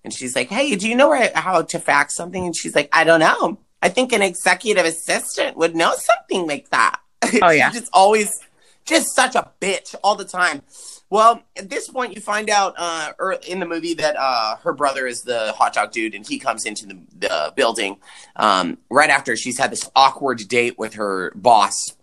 [0.03, 2.89] and she's like, "Hey, do you know where, how to fax something?" And she's like,
[2.93, 3.57] "I don't know.
[3.81, 6.99] I think an executive assistant would know something like that."
[7.41, 7.71] Oh, yeah.
[7.71, 8.39] She's just always
[8.85, 10.61] just such a bitch all the time.
[11.09, 13.13] Well, at this point, you find out uh,
[13.47, 16.65] in the movie that uh, her brother is the hot dog dude, and he comes
[16.65, 17.97] into the, the building
[18.35, 21.96] um, right after she's had this awkward date with her boss,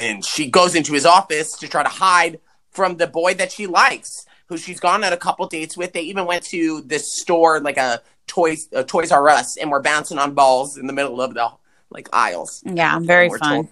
[0.00, 3.66] and she goes into his office to try to hide from the boy that she
[3.66, 5.92] likes, who she's gone on a couple dates with.
[5.92, 9.82] They even went to this store, like a toys a Toys R Us, and we're
[9.82, 11.48] bouncing on balls in the middle of the
[11.90, 12.62] like aisles.
[12.66, 13.54] Yeah, very We're fun.
[13.54, 13.68] told-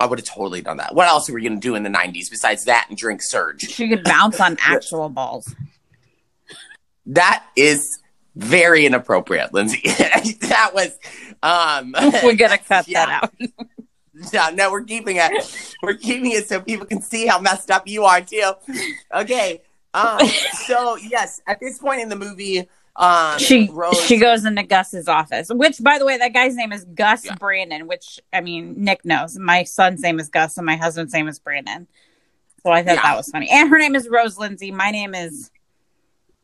[0.00, 0.94] I would have totally done that.
[0.94, 3.62] What else were we going to do in the '90s besides that and drink Surge?
[3.62, 5.52] She could bounce on actual balls.
[7.06, 7.98] That is
[8.36, 9.80] very inappropriate, Lindsay.
[10.42, 10.96] that was
[11.42, 13.06] um We gotta cut Yeah.
[13.06, 13.50] that out.
[14.32, 15.76] yeah, no, we're keeping it.
[15.82, 18.52] We're keeping it so people can see how messed up you are too.
[19.14, 19.62] Okay.
[19.94, 20.20] Um
[20.66, 25.08] so yes, at this point in the movie, um She Rose she goes into Gus's
[25.08, 27.36] office, which by the way, that guy's name is Gus Yeah.
[27.36, 29.38] Brandon, which I mean Nick knows.
[29.38, 31.86] My son's name is Gus and my husband's name is Brandon.
[32.64, 33.02] So I thought Yeah.
[33.02, 33.48] that was funny.
[33.50, 34.70] And her name is Rose Lindsay.
[34.70, 35.50] My name is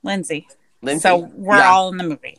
[0.03, 0.47] Lindsay.
[0.81, 1.01] Lindsay.
[1.03, 1.71] So we're yeah.
[1.71, 2.39] all in the movie.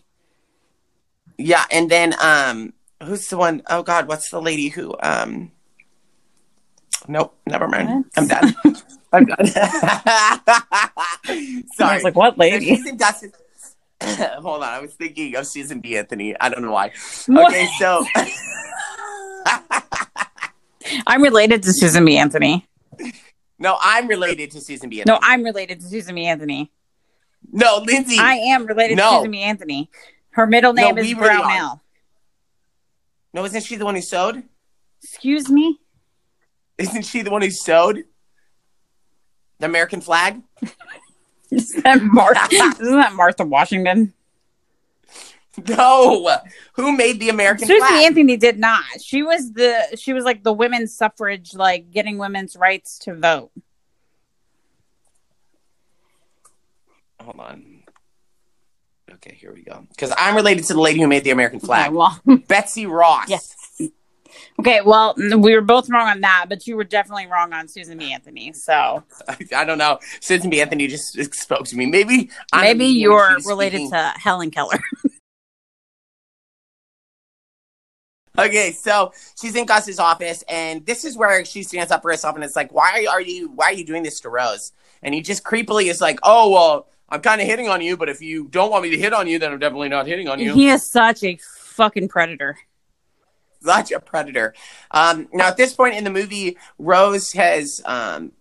[1.38, 2.74] Yeah, and then um
[3.06, 5.52] who's the one oh god, what's the lady who um
[7.08, 7.88] Nope, never mind.
[7.90, 8.06] What?
[8.18, 8.56] I'm done.
[9.14, 9.38] I'm done.
[9.56, 10.40] I
[11.76, 11.96] Sorry.
[11.96, 12.66] was like, what lady?
[12.66, 13.32] she's in Dustin.
[14.02, 15.98] Hold on, I was thinking of Susan B.
[15.98, 16.36] Anthony.
[16.40, 16.92] I don't know why.
[17.28, 17.52] What?
[17.54, 18.04] Okay, so
[21.08, 22.18] I'm related to Susan B.
[22.18, 22.66] Anthony.
[23.60, 25.04] no, I'm related to Susan B.
[25.06, 26.26] No, I'm related to Susan B.
[26.26, 26.72] Anthony.
[27.52, 28.18] No, Lindsay.
[28.20, 29.10] I am related No.
[29.12, 29.42] to Susan B.
[29.42, 29.90] Anthony.
[30.32, 31.28] Her middle No, name is we really.
[31.38, 31.82] Brownell.
[33.36, 34.44] No, isn't she the one who sewed?
[35.04, 35.78] Excuse me?
[36.78, 38.06] Isn't she the one who sewed
[39.60, 40.42] the American flag?
[41.52, 42.56] Isn't that Martha?
[42.82, 44.14] Isn't that Martha Washington?
[45.68, 46.38] No.
[46.76, 48.06] Who made the American Susan flag?
[48.06, 48.84] Anthony did not.
[49.02, 53.52] She was the she was like the women's suffrage, like getting women's rights to vote.
[57.20, 57.75] Hold on.
[59.16, 59.86] Okay, here we go.
[59.90, 63.30] Because I'm related to the lady who made the American flag, Okay, well, Betsy Ross.
[63.30, 63.56] yes.
[64.60, 67.98] Okay, well, we were both wrong on that, but you were definitely wrong on Susan
[67.98, 68.12] B.
[68.12, 68.52] Anthony.
[68.54, 69.04] So
[69.56, 70.00] I, don't know.
[70.20, 70.62] Susan B.
[70.62, 71.86] Anthony just spoke to me.
[71.86, 74.80] Maybe I'm maybe you're related speaking- to Helen Keller.
[78.38, 82.36] Okay, so she's in Gus's office, and this is where she stands up for herself,
[82.36, 84.74] and it's like, why are you, why are you doing this to Rose?
[85.02, 88.10] And he just creepily is like, oh well, I'm kind of hitting on you, but
[88.10, 90.40] if you don't want me to hit on you, then I'm definitely not hitting on
[90.40, 90.54] you.
[90.54, 92.58] he is such a fucking predator.
[93.62, 94.54] Such a predator.
[94.92, 97.82] Um, now, at this point in the movie, Rose has.
[97.86, 98.32] Um,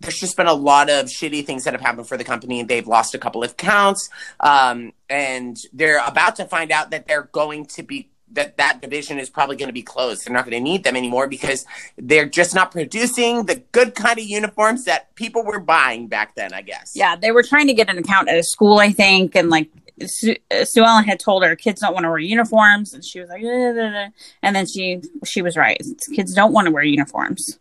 [0.00, 2.62] there's just been a lot of shitty things that have happened for the company.
[2.62, 4.08] They've lost a couple of accounts,
[4.40, 9.18] um, and they're about to find out that they're going to be that that division
[9.18, 10.26] is probably going to be closed.
[10.26, 11.64] They're not going to need them anymore because
[11.96, 16.52] they're just not producing the good kind of uniforms that people were buying back then.
[16.52, 16.92] I guess.
[16.94, 19.70] Yeah, they were trying to get an account at a school, I think, and like
[20.04, 23.20] Sue, uh, Sue Ellen had told her kids don't want to wear uniforms, and she
[23.20, 24.08] was like, "Eh, eh, eh,"
[24.42, 25.80] and then she she was right.
[26.14, 27.58] Kids don't want to wear uniforms.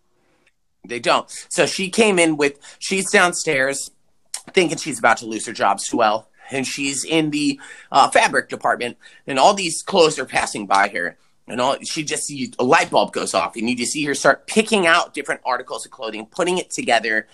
[0.87, 1.29] They don't.
[1.49, 3.91] So she came in with she's downstairs
[4.53, 7.59] thinking she's about to lose her job, Swell, and she's in the
[7.91, 11.17] uh, fabric department, and all these clothes are passing by her.
[11.47, 14.15] And all she just sees a light bulb goes off, and you just see her
[14.15, 17.27] start picking out different articles of clothing, putting it together,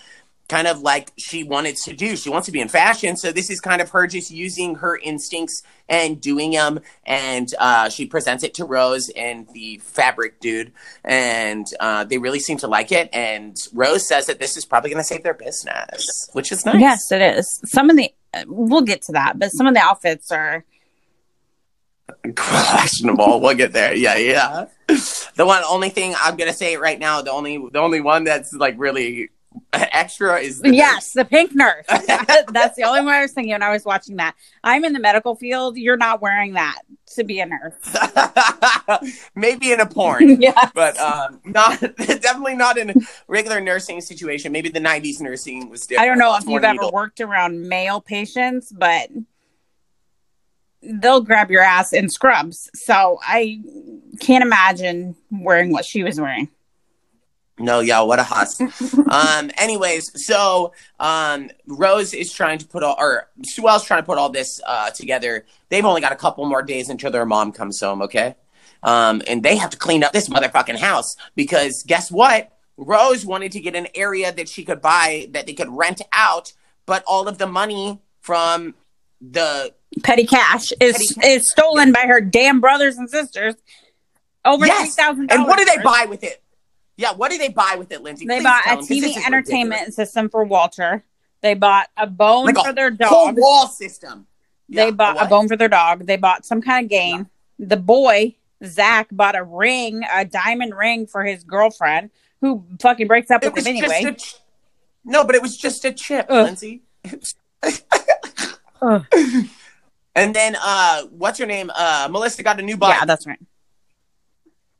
[0.48, 2.14] kind of like she wanted to do.
[2.14, 4.98] She wants to be in fashion, so this is kind of her just using her
[4.98, 6.80] instincts and doing them.
[7.06, 10.72] And uh, she presents it to Rose and the fabric dude,
[11.04, 13.08] and uh, they really seem to like it.
[13.14, 16.80] And Rose says that this is probably going to save their business, which is nice.
[16.80, 17.62] Yes, it is.
[17.64, 18.12] Some of the
[18.46, 20.64] we'll get to that, but some of the outfits are
[22.36, 23.40] questionable.
[23.42, 23.94] we'll get there.
[23.94, 24.66] Yeah, yeah.
[25.36, 28.52] The one only thing I'm gonna say right now, the only the only one that's
[28.52, 29.30] like really
[29.72, 31.84] extra is the yes, the pink nurse.
[31.88, 34.34] That's the only one I was thinking when I was watching that.
[34.62, 35.76] I'm in the medical field.
[35.76, 36.82] You're not wearing that
[37.14, 37.74] to be a nurse.
[39.34, 40.40] maybe in a porn.
[40.40, 40.70] yeah.
[40.74, 42.94] But um, not definitely not in a
[43.28, 44.52] regular nursing situation.
[44.52, 46.02] Maybe the '90s nursing was different.
[46.02, 49.10] I don't know if you've ever worked around male patients, but
[50.82, 52.70] they'll grab your ass in scrubs.
[52.74, 53.60] So I
[54.20, 56.48] can't imagine wearing what she was wearing.
[57.62, 58.60] No, yeah, what a huss.
[59.10, 64.18] um, anyways, so um, Rose is trying to put all, or Suel's trying to put
[64.18, 65.46] all this uh, together.
[65.68, 68.34] They've only got a couple more days until their mom comes home, okay?
[68.82, 72.50] Um, and they have to clean up this motherfucking house because guess what?
[72.76, 76.52] Rose wanted to get an area that she could buy that they could rent out,
[76.84, 78.74] but all of the money from
[79.20, 79.72] the
[80.02, 81.24] Petty cash is Petty cash.
[81.24, 83.54] is stolen by her damn brothers and sisters.
[84.44, 86.41] Over three yes, thousand and what do they buy with it?
[87.02, 88.26] Yeah, what do they buy with it, Lindsay?
[88.26, 89.96] They Please bought a a TV entertainment ridiculous.
[89.96, 91.04] system for Walter.
[91.40, 93.36] They bought a bone like for a their whole dog.
[93.38, 94.26] wall system.
[94.68, 95.30] they Yeah, bought a what?
[95.30, 96.06] bone for their dog.
[96.06, 97.28] They bought some kind of game.
[97.58, 102.10] The boy Zach bought a ring, a diamond ring for his girlfriend,
[102.40, 104.14] who fucking breaks up It with him anyway.
[104.14, 104.36] ch-
[105.04, 106.44] no, but it was just a chip, Ugh.
[106.46, 106.82] Lindsay.
[110.14, 111.70] And then uh what's her name?
[111.74, 112.96] Uh Melissa got a new bike.
[112.98, 113.38] Yeah, that's right.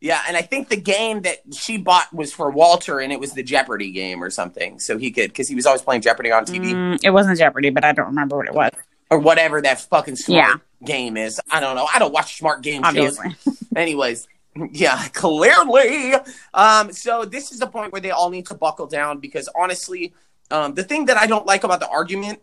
[0.03, 3.35] Yeah, and I think the game that she bought was for Walter and it was
[3.35, 4.81] the Jeopardy game or something.
[4.81, 7.71] So he could cuz he was always playing Jeopardy on TV Mm, it wasn't Jeopardy,
[7.71, 8.71] but I don't remember what it was.
[9.11, 10.87] or whatever that fucking smart Yeah.
[10.87, 11.41] game is.
[11.51, 11.87] I don't know.
[11.95, 13.17] I don't watch smart game shows.
[13.19, 14.27] Obviously, Anyways,
[14.73, 16.15] yeah, clearly.
[16.53, 20.13] Um, so this is the point where they all need to buckle down because honestly,
[20.51, 22.41] um, the thing that I don't like about the argument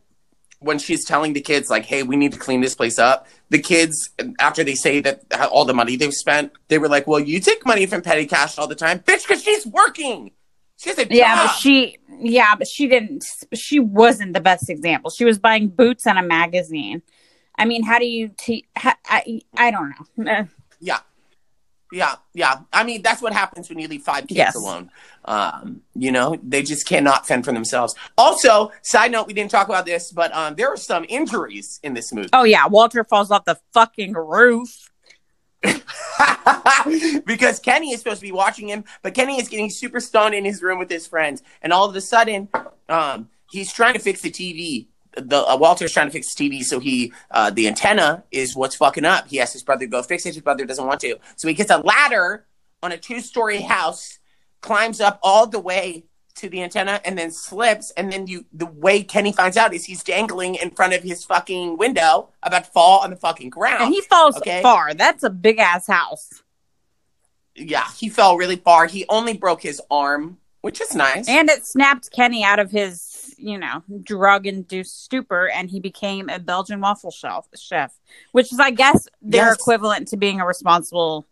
[0.60, 3.60] when she's telling the kids like, "Hey, we need to clean this place up," the
[3.60, 7.40] kids after they say that all the money they've spent, they were like, "Well, you
[7.40, 10.32] take money from petty cash all the time, bitch, because she's working.
[10.78, 13.26] She has a yeah, but she, yeah, but she didn't.
[13.54, 15.12] She wasn't the best example.
[15.12, 17.02] She was buying boots and a magazine.
[17.58, 18.30] I mean, how do you?
[18.38, 20.48] Te- ha- I I don't know.
[20.82, 21.00] Yeah.
[21.92, 22.60] Yeah, yeah.
[22.72, 24.56] I mean, that's what happens when you leave five kids Yes.
[24.56, 24.92] alone.
[25.26, 27.96] Um, you know, they just cannot fend for themselves.
[28.18, 31.94] Also, side note, we didn't talk about this, but um, there are some injuries in
[31.94, 34.92] this movie Oh yeah, Walter falls off the fucking roof.
[37.26, 40.46] because Kenny is supposed to be watching him, but Kenny is getting super stoned in
[40.46, 42.48] his room with his friends, and all of a sudden,
[42.88, 44.86] um, he's trying to fix the TV.
[45.22, 48.76] The uh, Walter's trying to fix the TV, so he uh, the antenna is what's
[48.76, 49.28] fucking up.
[49.28, 50.34] He asks his brother to go fix it.
[50.36, 52.46] His brother doesn't want to, so he gets a ladder
[52.84, 54.20] on a two story house
[54.62, 56.06] climbs up all the way
[56.36, 59.84] to the antenna and then slips and then you the way Kenny finds out is
[59.86, 63.84] he's dangling in front of his fucking window about to fall on the fucking ground.
[63.84, 64.62] And he falls Okay.
[64.62, 64.94] far.
[64.94, 66.30] That's a big ass house.
[67.56, 68.86] yeah, he fell really far.
[68.86, 71.28] He only broke his arm, which is nice.
[71.28, 73.09] And it snapped Kenny out of his,
[73.40, 77.94] you know, drug induced stupor and he became a Belgian waffle chef, chef
[78.32, 79.56] which is, I guess, their Yes.
[79.56, 81.26] equivalent to being a responsible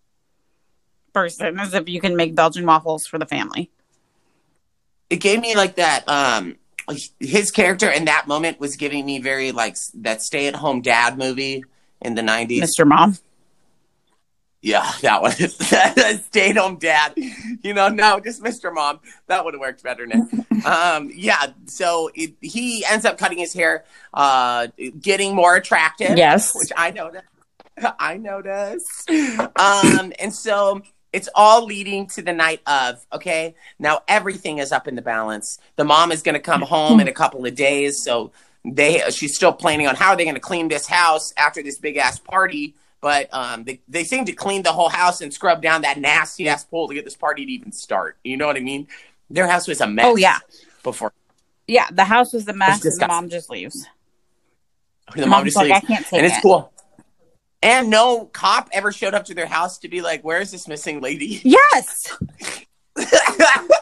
[1.14, 3.70] person, as if you can make Belgian waffles for the family.
[5.10, 6.58] it gave me like that um
[7.20, 11.18] his character in that moment was giving me very like that stay at home dad
[11.18, 11.64] movie
[12.02, 12.62] in the 90s.
[12.62, 12.86] Mr.
[12.88, 13.18] Mom.
[14.62, 15.32] Yeah, that one.
[15.32, 17.14] stay at home dad.
[17.64, 18.74] You know, no, just Mr.
[18.74, 19.00] Mom.
[19.28, 20.28] That would have worked better now.
[20.66, 24.68] um yeah, so it, he ends up cutting his hair uh
[25.00, 26.18] getting more attractive.
[26.18, 26.54] Yes.
[26.56, 27.26] which I noticed.
[28.00, 29.10] I noticed.
[29.10, 30.82] Um, and so
[31.14, 33.06] it's all leading to the night of.
[33.14, 35.60] Okay, now everything is up in the balance.
[35.76, 38.32] The mom is going to come home in a couple of days, so
[38.66, 41.80] they she's still planning on how are they going to clean this house after this
[41.80, 42.76] big ass party.
[43.08, 46.50] But um, they, they seem to clean the whole house and scrub down that nasty
[46.50, 48.18] ass pool to get this party to even start.
[48.22, 48.90] You know what I mean?
[49.30, 50.04] Their house was a mess.
[50.06, 50.40] Oh, yeah.
[50.84, 51.14] Before
[51.68, 52.84] Yeah, the house was a mess.
[52.84, 53.88] and The mom just leaves.
[55.16, 55.86] the The mom just like, leaves.
[55.86, 56.42] I can't take and it's it.
[56.42, 56.74] cool.
[57.64, 60.68] And no cop ever showed up to their house to be like, "Where is this
[60.68, 62.14] missing lady?" Yes.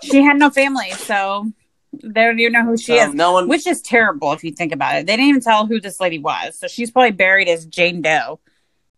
[0.03, 1.51] she had no family, so
[1.93, 3.13] they don't even know who she So is.
[3.15, 3.47] no one.
[3.47, 5.07] Which is terrible if you think about it.
[5.07, 6.59] They didn't even tell who this lady was.
[6.59, 8.39] So she's probably buried as Jane Doe.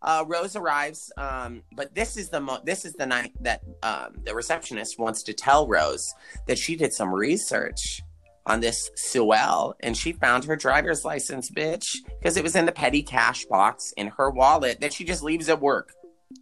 [0.02, 4.14] Uh, Rose arrives, um, but this is the mo- this is the night that um,
[4.24, 6.12] the receptionist wants to tell Rose
[6.46, 8.00] that she did some research
[8.46, 12.72] on this Sewell, and she found her driver's license, bitch, because it was in the
[12.72, 15.92] petty cash box in her wallet that she just leaves at work.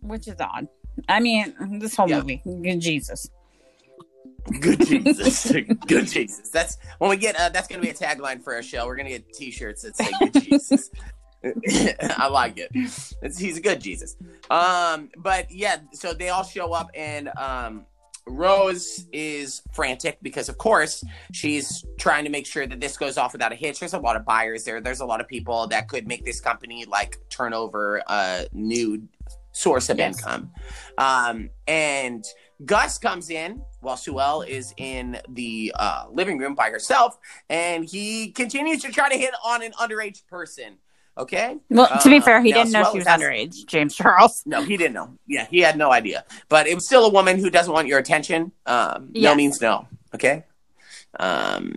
[0.03, 0.69] Which is odd.
[1.09, 2.21] I mean, this whole Yeah.
[2.21, 2.43] movie.
[2.63, 3.29] Good Jesus.
[4.61, 5.51] Good Jesus,
[5.89, 6.51] good Jesus.
[6.51, 7.35] That's when we get.
[7.35, 8.87] Uh, that's gonna be a tagline for our show.
[8.87, 10.91] We're gonna get T-shirts that say "Good Jesus."
[12.19, 12.71] I like it.
[13.23, 14.17] It's, he's a good Jesus.
[14.51, 17.87] Um, but yeah, so they all show up, and um,
[18.27, 23.33] Rose is frantic because, of course, she's trying to make sure that this goes off
[23.33, 23.79] without a hitch.
[23.81, 24.81] There's a lot of buyers there.
[24.81, 29.03] There's a lot of people that could make this company like turn over a new
[29.53, 30.19] source of Yes.
[30.19, 30.51] income.
[30.99, 32.25] Um, and
[32.65, 38.33] Gus comes in while Sue is in the uh, living room by herself, and he
[38.33, 40.79] continues to try to hit on an underage person.
[41.19, 41.57] Okay.
[41.71, 44.43] Well, to be Uh, fair, he now, didn't know she was has- underage, James Charles.
[44.45, 45.17] No, he didn't know.
[45.27, 46.25] Yeah, he had no idea.
[46.51, 48.53] But it was still a woman who doesn't want your attention.
[48.67, 49.89] Um, No means no.
[50.15, 50.45] Okay.
[51.19, 51.77] Um,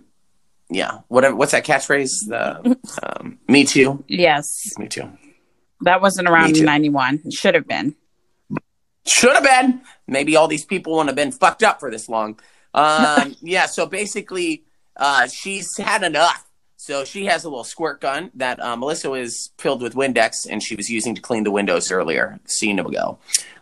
[0.68, 0.98] yeah.
[1.08, 1.36] Whatever.
[1.36, 2.10] What's that catchphrase?
[2.28, 4.04] The um, me too.
[4.08, 4.46] Yes.
[4.78, 5.10] Me too.
[5.82, 7.30] That wasn't around in 91.
[7.30, 7.94] Should have been.
[9.06, 9.80] Should have been.
[10.06, 12.38] Maybe all these people wouldn't have been fucked up for this long.
[12.74, 13.64] Um, yeah.
[13.66, 14.64] So basically,
[14.96, 16.44] uh, she's had enough.
[16.82, 20.62] So she has a little squirt gun that uh, Melissa was filled with Windex and
[20.62, 23.18] she was using to clean the windows earlier, a scene ago.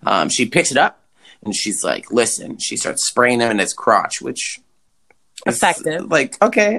[0.06, 1.02] Um, she picks it up
[1.44, 4.60] and she's like, "Listen." She starts spraying him in his crotch, which
[5.46, 6.08] is, Effective.
[6.08, 6.78] Like, okay,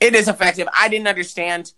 [0.00, 0.68] it is effective.
[0.76, 1.72] I didn't understand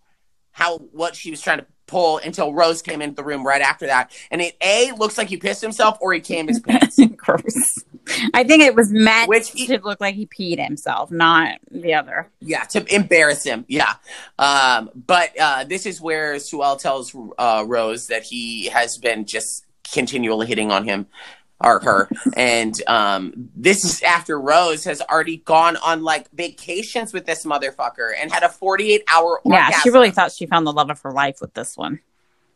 [0.51, 3.87] how what she was trying to pull until Rose came into the room right after
[3.87, 6.99] that, and it a looks like he pissed himself or he came his pants.
[7.17, 7.85] Gross.
[8.35, 11.95] I think it was meant Which he- to look like he peed himself, not the
[11.95, 12.29] other.
[12.41, 13.65] Yeah, to embarrass him.
[13.69, 13.95] Yeah.
[14.39, 19.65] Um, but uh, this is where Suel tells uh, Rose that he has been just
[19.93, 21.07] continually hitting on him
[21.65, 22.09] or her.
[22.37, 28.11] and um, this is after Rose has already gone on like vacations with this motherfucker
[28.19, 29.81] and had a 48 hour Yeah, orgasm.
[29.83, 32.01] she really thought she found the love of her life with this one.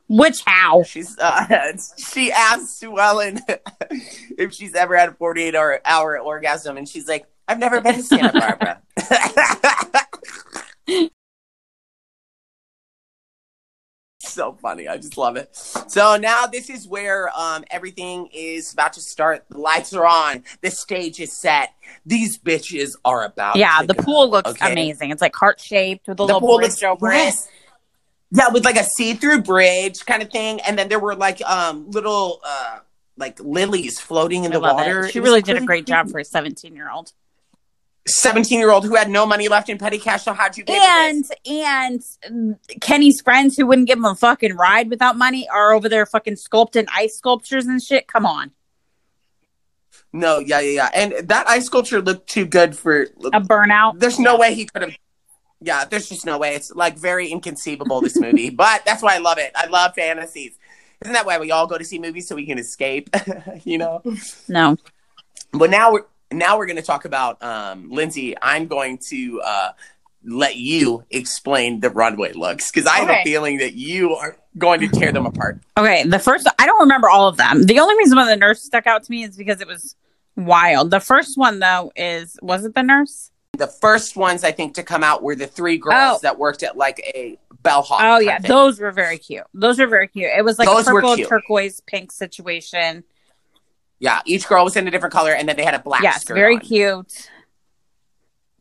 [0.09, 0.85] Which how?
[0.85, 3.41] She's uh, she asked Sue Ellen
[4.39, 7.95] if she's ever had a 48 hour, hour orgasm, and she's like, I've never been
[7.95, 8.83] to Santa Barbara.
[14.37, 14.87] so funny.
[14.87, 15.57] I just love it.
[15.57, 19.47] So now this is where um, everything is about to start.
[19.49, 20.45] The lights are on.
[20.61, 21.71] The stage is set.
[22.05, 23.57] These bitches are about.
[23.57, 24.73] Yeah, the go, pool looks okay?
[24.73, 25.11] amazing.
[25.11, 27.49] It's like heart shaped with a The little pool looks over yes.
[28.33, 31.91] Yeah, with like a see-through bridge kind of thing, and then there were like um
[31.91, 32.81] little uh
[33.17, 34.53] like lilies floating in.
[34.53, 35.07] I the water.
[35.07, 35.13] it.
[35.13, 37.13] She It really did a great job for a 17 year old.
[38.09, 40.25] 17 year old who had no money left in petty cash.
[40.25, 44.55] So how'd you for And and mm, Kenny's friends who wouldn't give him a fucking
[44.55, 48.07] ride without money are over there fucking sculpting ice sculptures and shit.
[48.07, 48.53] Come on,
[50.13, 50.91] No, yeah, yeah, yeah.
[50.95, 53.03] And that ice sculpture looked too good for.
[53.03, 53.99] a burnout.
[53.99, 54.97] There's no way he could have.
[55.61, 56.55] Yeah, there's just no way.
[56.55, 59.53] It's like very inconceivable this movie, but that's why I love it.
[59.55, 60.59] I love fantasies.
[61.03, 63.11] Isn't that why we all go to see movies so we can escape?
[63.65, 64.03] you know.
[64.49, 64.77] No,
[65.53, 68.35] But now we're now we're going to talk about um, Lindsay.
[68.41, 69.69] I'm going to uh,
[70.25, 74.81] let you explain the runway looks because I have a feeling that you are going
[74.81, 75.61] to tear them apart.
[75.79, 77.65] Okay, the first I don't remember all of them.
[77.65, 79.95] The only reason why the nurse stuck out to me is because it was
[80.35, 80.91] wild.
[80.91, 83.31] The first one though is was it the nurse?
[83.57, 86.19] The first ones I think to come out were the three girls Oh.
[86.23, 88.01] that worked at like a bellhop.
[88.03, 88.49] Oh yeah, thing.
[88.49, 89.45] those were very cute.
[89.55, 90.31] Those were very cute.
[90.37, 93.05] It was like Those a purple turquoise pink situation.
[93.99, 94.21] yeah.
[94.27, 96.55] Each girl was in a different color, and then they had a black yes, very
[96.57, 96.61] on.
[96.61, 97.31] cute.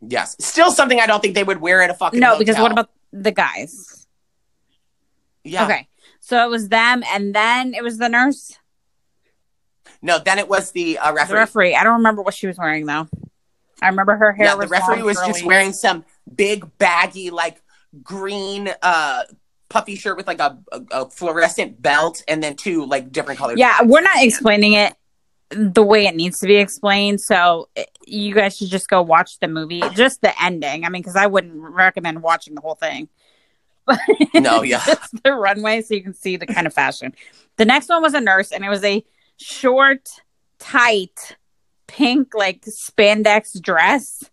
[0.08, 2.20] Yes, still something I don't think they would wear at a fucking.
[2.20, 4.06] No, because what about the guys?
[5.44, 5.66] Yeah.
[5.66, 5.88] Okay.
[6.20, 8.58] So it was them and then it was the nurse,
[10.02, 11.38] No, then it was the uh, the referee.
[11.38, 11.76] referee.
[11.76, 13.08] I don't remember what she was wearing though.
[13.82, 15.34] I remember her hair yeah, was the referee was curly.
[15.34, 17.62] just wearing some big baggy like
[18.04, 19.24] green uh
[19.70, 23.58] puffy shirt with like a, a, a fluorescent belt and then two like different colors.
[23.58, 24.94] Yeah, we're not explaining it
[25.50, 27.22] the way it needs to be explained.
[27.22, 30.86] So eh, you guys should just go watch the movie, just the ending.
[30.86, 33.10] I mean, because I wouldn't recommend watching the whole thing.
[34.34, 34.84] No, yeah.
[34.86, 37.14] just the runway so you can see the kind of fashion.
[37.58, 39.06] The next one was a nurse, and it was a
[39.38, 40.10] short,
[40.60, 41.38] tight,
[41.96, 44.24] pink like spandex dress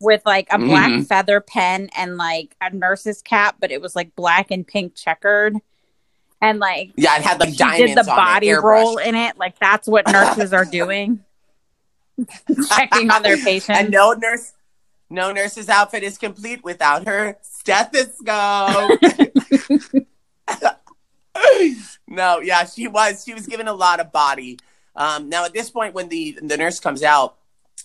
[0.00, 1.06] with like a black Mhm.
[1.06, 5.56] feather pen and like a nurse's cap, but it was like black and pink checkered.
[6.40, 9.36] And like Yeah, it had like diamonds did the body it, roll in it.
[9.36, 11.24] Like that's what nurses are doing.
[12.68, 13.78] Checking on their patients.
[13.78, 14.52] And no nurse,
[15.10, 19.00] no nurse's outfit is complete without her stethoscope.
[22.08, 23.24] no, yeah, she was.
[23.24, 24.58] She was given a lot of body.
[24.98, 27.36] Um, now, at this point, when the the nurse comes out,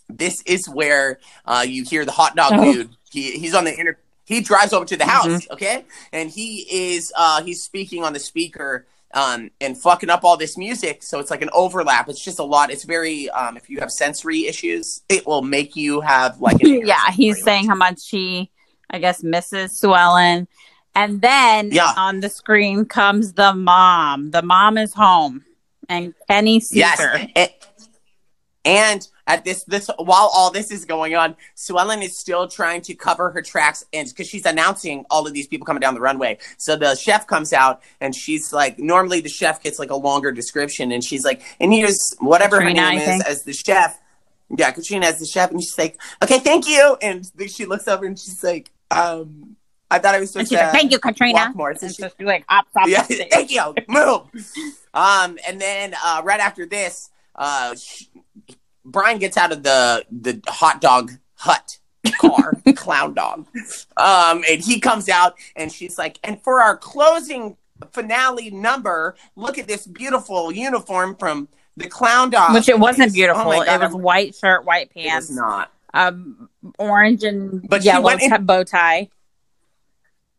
[0.10, 2.74] this is where uh, you hear the hot dog Oh.
[2.74, 2.90] dude.
[3.12, 3.98] He he's on the inter.
[4.26, 8.20] He drives over to the house, okay, and he is uh, he's speaking on the
[8.20, 8.86] speaker.
[9.16, 12.10] Um, and fucking up all this music, so it's like an overlap.
[12.10, 12.72] It's just a lot.
[12.72, 16.82] It's very um, if you have sensory issues, it will make you have like an
[16.88, 18.50] yeah, he's saying how much he,
[18.90, 20.48] I guess, misses Sue Ellen.
[20.96, 21.94] And then Yeah.
[21.96, 24.32] on the screen comes the mom.
[24.32, 25.46] The mom is home,
[25.90, 27.00] and Kenny sees Yes.
[27.00, 27.28] her.
[28.66, 32.82] And, at this this while all this is going on, Sue Ellen is still trying
[32.82, 36.02] to cover her tracks and because she's announcing all of these people coming down the
[36.02, 36.38] runway.
[36.58, 40.32] So the chef comes out and she's like normally the chef gets like a longer
[40.34, 43.26] description and she's like, and here's whatever Katrina, her I name is think.
[43.26, 44.00] as the chef.
[44.56, 46.98] Yeah, Katrina as the chef, and she's like, Okay, thank you.
[47.02, 49.56] And she looks over and she's like, um,
[49.94, 51.76] I thought I was supposed to like, "Thank you, Katrina." walk more.
[51.76, 53.74] So And she- like off yeah, thank you.
[53.88, 54.22] Move.
[54.94, 58.06] Um, and then uh, right after this, uh, sh-
[58.86, 61.80] Brian gets out of the the hot dog hut
[62.20, 63.48] car, clown dog,
[63.98, 67.58] um, and he comes out, and she's like, "And for our closing
[67.92, 73.14] finale number, look at this beautiful uniform from the clown dog." Which it wasn't place."
[73.14, 73.44] beautiful.
[73.44, 75.72] Oh God, it was I'm- white shirt, white it pants, was not.
[75.94, 79.10] um, orange and But yellow went in- bow tie.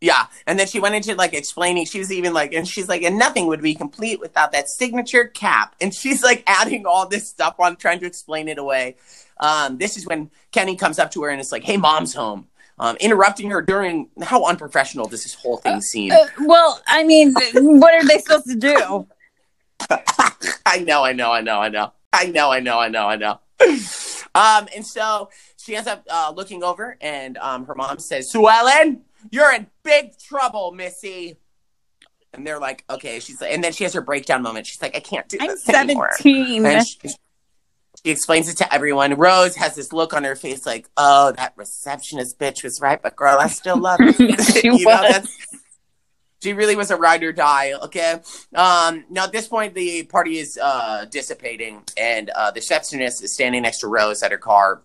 [0.05, 1.87] Yeah, and then she went into like explaining.
[1.87, 5.25] She was even like, and she's like, and nothing would be complete without that signature
[5.25, 5.75] cap.
[5.81, 8.97] And she's like adding all this stuff on, trying to explain it away.
[9.41, 12.49] Um, this is when Kenny comes up to her and it's like, "Hey, mom's home,"
[12.79, 14.11] um, interrupting her during.
[14.23, 16.13] How unprofessional does this whole thing seem?
[16.13, 19.09] Uh, well, I mean, what are they supposed to do?
[20.67, 23.17] I know, I know, I know, I know, I know, I know, I know, I
[23.17, 23.41] know.
[24.35, 28.49] Um, and so she ends up uh, looking over, and um, her mom says, "Sue
[28.49, 31.37] Ellen, you're in big trouble, Missy."
[32.33, 34.67] And they're like, "Okay." She's like, and then she has her breakdown moment.
[34.67, 36.67] She's like, "I can't do I'm this anymore." 17.
[36.67, 36.99] And she,
[38.05, 39.15] she explains it to everyone.
[39.15, 43.15] Rose has this look on her face, like, "Oh, that receptionist bitch was right, but
[43.17, 44.25] girl, I still love her." She
[44.65, 44.85] You was.
[44.85, 45.37] that's-
[46.43, 47.73] she really was a ride or die.
[47.85, 48.21] Okay.
[48.55, 53.33] Um, now at this point, the party is uh, dissipating, and uh, the receptionist is
[53.33, 54.83] standing next to Rose at her car,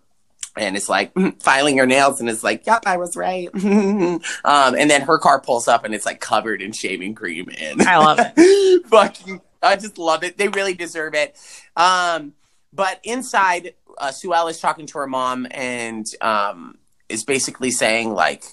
[0.57, 4.89] and it's like filing her nails, and it's like, "Yep, I was right." um, and
[4.89, 7.49] then her car pulls up, and it's like covered in shaving cream.
[7.57, 8.85] And I love it.
[8.87, 10.37] Fucking, I just love it.
[10.37, 11.37] They really deserve it.
[11.75, 12.33] Um,
[12.71, 16.77] but inside, uh, Sue is talking to her mom, and um,
[17.07, 18.43] is basically saying like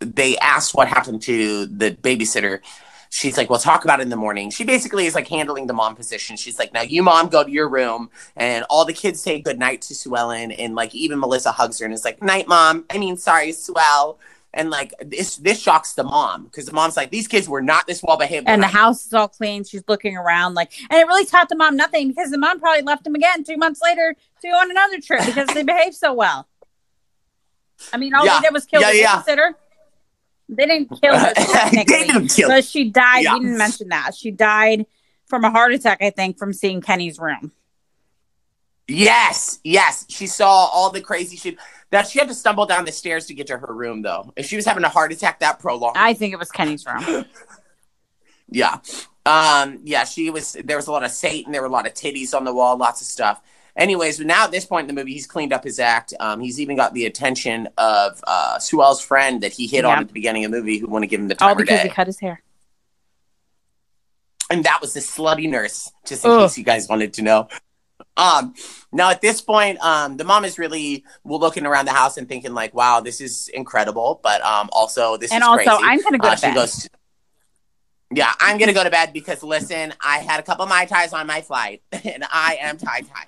[0.00, 2.60] they asked what happened to the babysitter.
[3.14, 5.72] She's like, "We'll talk about it in the morning." She basically is like handling the
[5.72, 6.36] mom position.
[6.36, 9.56] She's like, "Now you, mom, go to your room," and all the kids say good
[9.56, 12.84] night to Sue Ellen, and like even Melissa hugs her and is like, "Night, mom."
[12.90, 14.16] I mean, sorry, Sue Ellen.
[14.52, 17.86] And like this, this shocks the mom because the mom's like, "These kids were not
[17.86, 19.62] this well behaved." and the house is all clean.
[19.62, 22.82] She's looking around like, and it really taught the mom nothing because the mom probably
[22.82, 26.12] left them again two months later to go on another trip because they behaved so
[26.12, 26.48] well.
[27.92, 28.38] I mean, all Yeah.
[28.40, 29.22] they did was kill Yeah, the yeah.
[29.22, 29.54] babysitter.
[30.48, 32.48] They didn't kill her they technically, didn't kill.
[32.48, 33.24] but she died.
[33.24, 33.34] Yeah.
[33.34, 34.86] We didn't mention that she died
[35.26, 36.02] from a heart attack.
[36.02, 37.52] I think from seeing Kenny's room.
[38.86, 40.04] Yes, yes.
[40.08, 41.56] She saw all the crazy shit.
[41.90, 44.32] That she had to stumble down the stairs to get to her room, though.
[44.36, 47.24] If she was having a heart attack that prolonged, I think it was Kenny's room.
[48.50, 48.78] yeah,
[49.24, 50.04] um, yeah.
[50.04, 50.54] She was.
[50.64, 51.52] There was a lot of Satan.
[51.52, 52.76] There were a lot of titties on the wall.
[52.76, 53.40] Lots of stuff.
[53.76, 56.14] Anyways, but now at this point in the movie, he's cleaned up his act.
[56.20, 60.06] Um, he's even got the attention of uh, Suel's friend that he hit on at
[60.06, 61.80] the beginning of the movie, who want to give him the time All of because
[61.80, 61.88] day.
[61.88, 62.40] he cut his hair.
[64.50, 66.40] and that was the slutty nurse, just in Ugh.
[66.42, 67.48] case you guys wanted to know.
[68.16, 68.54] Um,
[68.92, 72.54] now at this point, um, the mom is really looking around the house and thinking
[72.54, 75.82] like, "Wow, this is incredible," but um, also this And is also, crazy.
[75.84, 76.54] I'm gonna go Uh, to bed.
[76.54, 76.88] Goes,
[78.12, 81.12] "Yeah, I'm gonna go to bed because listen, I had a couple of mai tais
[81.12, 83.26] on my flight, and I am tie tie."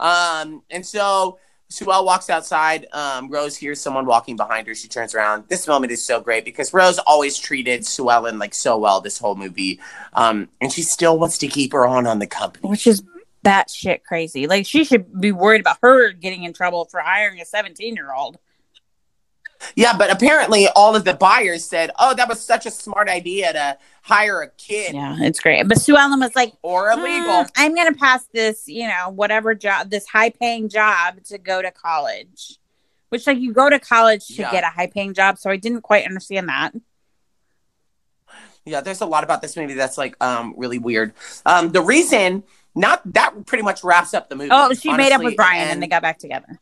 [0.00, 1.38] Um, and so
[1.72, 2.86] Suelle walks outside.
[2.92, 4.74] Um, Rose hears someone walking behind her.
[4.74, 5.44] She turns around.
[5.48, 9.18] This moment is so great because Rose always treated Sue Ellen like so well this
[9.18, 9.80] whole movie,
[10.12, 12.68] um, and she still wants to keep her on on the company.
[12.68, 13.02] which is
[13.42, 14.46] that shit crazy.
[14.46, 18.12] Like she should be worried about her getting in trouble for hiring a 17 year
[18.12, 18.38] old.
[19.76, 23.52] Yeah, but apparently all of the buyers said, "Oh, that was such a smart idea
[23.52, 25.68] to hire a kid Yeah, it's great.
[25.68, 29.54] But Sue Ellen was like, or illegal." "Mm, I'm gonna pass this, you know, whatever
[29.54, 32.58] job, this high paying job to go to college.
[33.08, 34.50] Which like you go to college to Yeah.
[34.50, 36.72] get a high paying job, so I didn't quite understand that.
[38.64, 41.12] Yeah, there's a lot about this movie that's like um really weird.
[41.44, 42.44] Um, the reason
[42.74, 44.50] not that pretty much wraps up the movie.
[44.50, 46.58] Oh, she made up with Brian and, they got back together.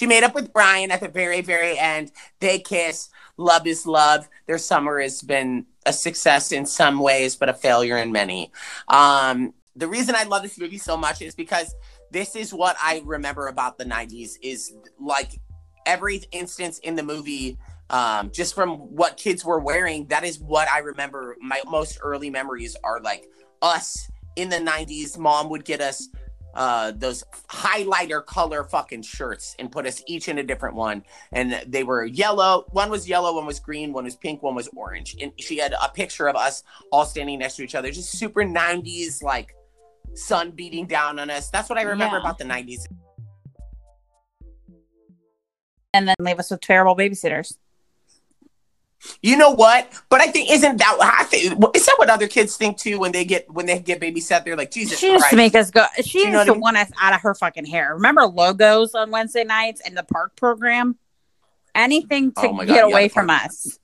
[0.00, 2.10] She made up with Brian at the very, very end.
[2.38, 3.10] They kiss.
[3.36, 4.30] Love is love.
[4.46, 8.50] Their summer has been a success in some ways, but a failure in many.
[8.88, 11.74] Um, the reason I love this movie so much is because
[12.10, 15.38] this is what I remember about the 90s is like
[15.84, 17.58] every instance in the movie
[17.90, 22.30] um, just from what kids were wearing that is what i remember my most early
[22.30, 23.26] memories are like
[23.62, 26.08] us in the 90s mom would get us
[26.54, 31.04] uh those highlighter color fucking shirts and put us each in a different one.
[31.32, 32.64] And they were yellow.
[32.70, 35.16] One was yellow one was green one was pink one was orange.
[35.20, 37.90] And she had a picture of us all standing next to each other.
[37.90, 39.54] Just super 90s like
[40.14, 41.50] sun beating down on us.
[41.50, 42.22] That's what i remember Yeah.
[42.22, 42.86] about the 90s
[45.94, 47.56] And then leave us with terrible babysitters.
[49.22, 49.90] You know what?
[50.10, 51.44] But I think isn't that I think
[51.74, 54.44] is that what other kids think too when they get when they get babysat?
[54.44, 55.86] They're like Jesus She used to make us go.
[56.02, 56.60] She You used to I mean?
[56.60, 57.94] want us out of her fucking hair.
[57.94, 60.98] Remember logos on Wednesday nights and the park program?
[61.74, 63.78] Anything to Oh God, get yeah, away from us.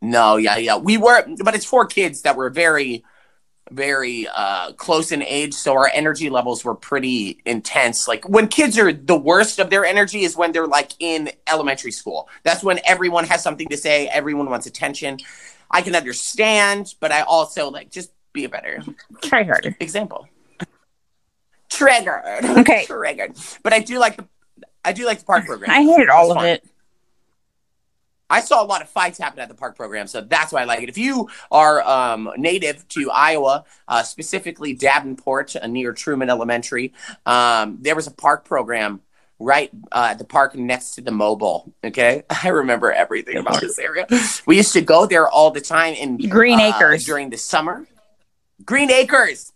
[0.00, 0.76] no, yeah, yeah.
[0.78, 3.04] We were, but it's four kids that were very,
[3.70, 8.08] very uh, close in age, so our energy levels were pretty intense.
[8.08, 11.92] Like when kids are the worst of their energy is when they're like in elementary
[11.92, 12.28] school.
[12.42, 14.08] That's when everyone has something to say.
[14.08, 15.18] Everyone wants attention.
[15.70, 18.82] I can understand, but I also like just be a better
[19.22, 19.76] Try harder.
[19.80, 20.28] example.
[21.68, 22.44] Triggered.
[22.44, 22.84] Okay.
[22.86, 23.36] Triggered.
[23.62, 24.26] But I do like the
[24.84, 25.70] I do like the park program.
[25.70, 26.46] I hated all of fun.
[26.46, 26.64] it.
[28.30, 30.64] I saw a lot of fights happen at the park program, so that's why I
[30.64, 30.88] like it.
[30.88, 36.94] If you are um, native to Iowa, uh, specifically Davenport, uh, near Truman Elementary,
[37.26, 39.00] um, there was a park program
[39.40, 41.74] right uh, at the park next to the mobile.
[41.82, 44.06] Okay, I remember everything about this area.
[44.46, 47.04] We used to go there all the time in Green uh, Acres.
[47.04, 47.86] during the summer.
[48.64, 49.52] Green Acres.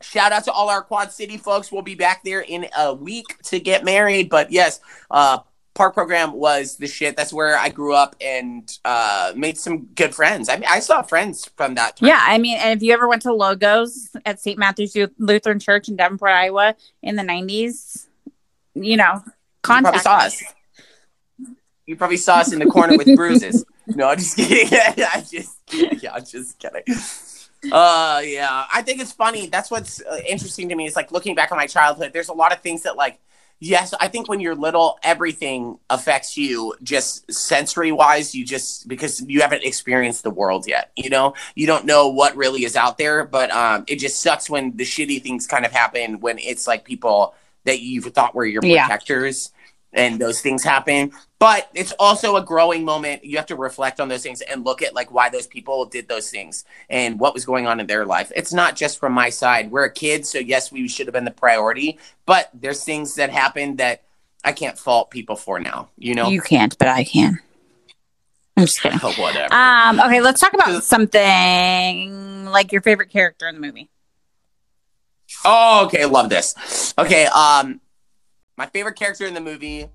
[0.00, 1.72] Shout out to all our Quad City folks.
[1.72, 4.28] We'll be back there in a week to get married.
[4.28, 5.38] But yes, uh,
[5.74, 7.16] park program was the shit.
[7.16, 10.48] That's where I grew up and uh, made some good friends.
[10.48, 11.96] I mean, I saw friends from that.
[11.96, 12.08] Time.
[12.08, 14.58] Yeah, I mean, and if you ever went to Logos at St.
[14.58, 18.06] Matthew's Lutheran Church in Davenport, Iowa, in the '90s,
[18.74, 20.42] you know, you probably saw us.
[21.86, 23.64] You probably saw us in the corner with bruises.
[23.88, 24.78] No, I'm just kidding.
[25.12, 25.58] I'm just.
[25.72, 26.82] Yeah, I'm just kidding.
[27.72, 28.66] Uh, yeah.
[28.72, 29.46] I think it's funny.
[29.46, 32.12] That's what's uh, interesting to me is like looking back on my childhood.
[32.12, 33.18] There's a lot of things that like,
[33.60, 38.34] yes, I think when you're little, everything affects you just sensory wise.
[38.34, 40.90] You just because you haven't experienced the world yet.
[40.96, 43.24] You know, you don't know what really is out there.
[43.24, 46.84] But um, it just sucks when the shitty things kind of happen when it's like
[46.84, 47.34] people
[47.64, 49.48] that you thought were your Yeah.
[49.94, 51.12] And those things happen.
[51.38, 53.24] But it's also a growing moment.
[53.24, 56.08] You have to reflect on those things and look at like why those people did
[56.08, 58.32] those things and what was going on in their life.
[58.34, 59.70] It's not just from my side.
[59.70, 63.30] We're a kid so yes we should have been the priority but there's things that
[63.30, 64.02] happened that
[64.44, 66.28] i can't fault people for now you know?
[66.28, 67.40] You can't, but I can.
[68.56, 69.00] I'm just kidding.
[69.02, 69.52] oh, whatever.
[69.52, 73.88] Um, okay, let's talk about something like your favorite character in the movie.
[75.44, 76.94] oh okay love this.
[76.98, 77.80] Okay um
[78.56, 79.86] my favorite character in the movie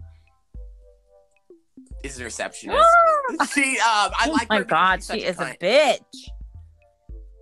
[2.04, 2.86] is the receptionist
[3.54, 5.60] she um i oh like my her god, she is a cunt.
[5.60, 6.30] bitch.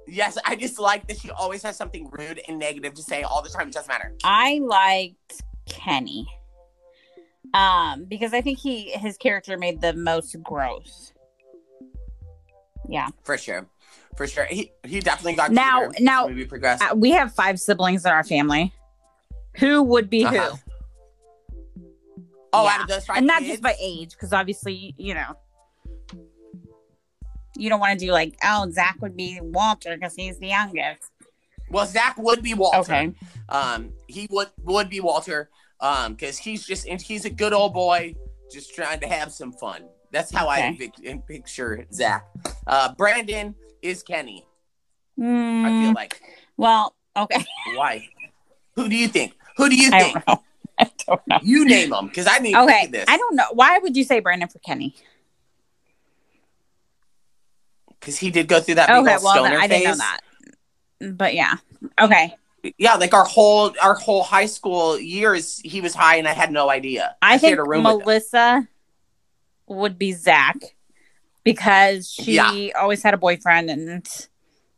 [0.09, 3.41] Yes, I just like that she always has something rude and negative to say all
[3.41, 3.67] the time.
[3.67, 4.13] It doesn't matter.
[4.23, 6.25] I liked Kenny.
[7.53, 11.11] Um, because I think he his character made the most gross
[12.87, 13.09] Yeah.
[13.25, 13.67] For sure.
[14.15, 14.45] For sure.
[14.45, 16.83] He he definitely got Now- now- progressed.
[16.83, 18.73] Uh, we have five siblings in our family.
[19.57, 20.51] Who would be Uh-huh.
[20.55, 20.66] who?
[22.57, 22.69] Oh, yeah.
[22.75, 23.51] out of those and not kids?
[23.51, 25.35] just by age, because obviously, you know,
[27.55, 31.09] you don't want to do like, oh, Zach would be Walter because he's the youngest.
[31.69, 32.79] Well, Zach would be Walter.
[32.79, 33.13] Okay.
[33.49, 35.49] Um, he would would be Walter.
[35.79, 38.15] Um, because he's just and he's a good old boy,
[38.51, 39.85] just trying to have some fun.
[40.11, 40.91] That's how I Okay.
[40.95, 42.25] pic- picture Zach.
[42.65, 44.45] Uh, Brandon is Kenny.
[45.19, 46.21] I Mm, feel like.
[46.57, 47.43] well, okay.
[47.75, 48.07] Why?
[48.75, 49.33] Who do you think?
[49.57, 50.39] Who do you I think?
[50.79, 50.85] Know.
[50.87, 51.39] I don't know.
[51.41, 52.87] You name them, because I need Okay.
[52.87, 53.05] this.
[53.07, 53.45] I don't know.
[53.53, 54.95] Why would you say Brandon for Kenny?
[57.99, 60.19] Because he did go through that Okay, well, stoner then I didn't know that.
[61.15, 61.55] But yeah.
[61.99, 62.35] Okay.
[62.77, 66.51] Yeah, like our whole our whole high school years, he was high, and I had
[66.51, 67.15] no idea.
[67.21, 67.83] I think a room.
[67.83, 68.67] Melissa
[69.67, 70.57] would be Zach
[71.43, 72.71] because she Yeah.
[72.79, 74.07] always had a boyfriend and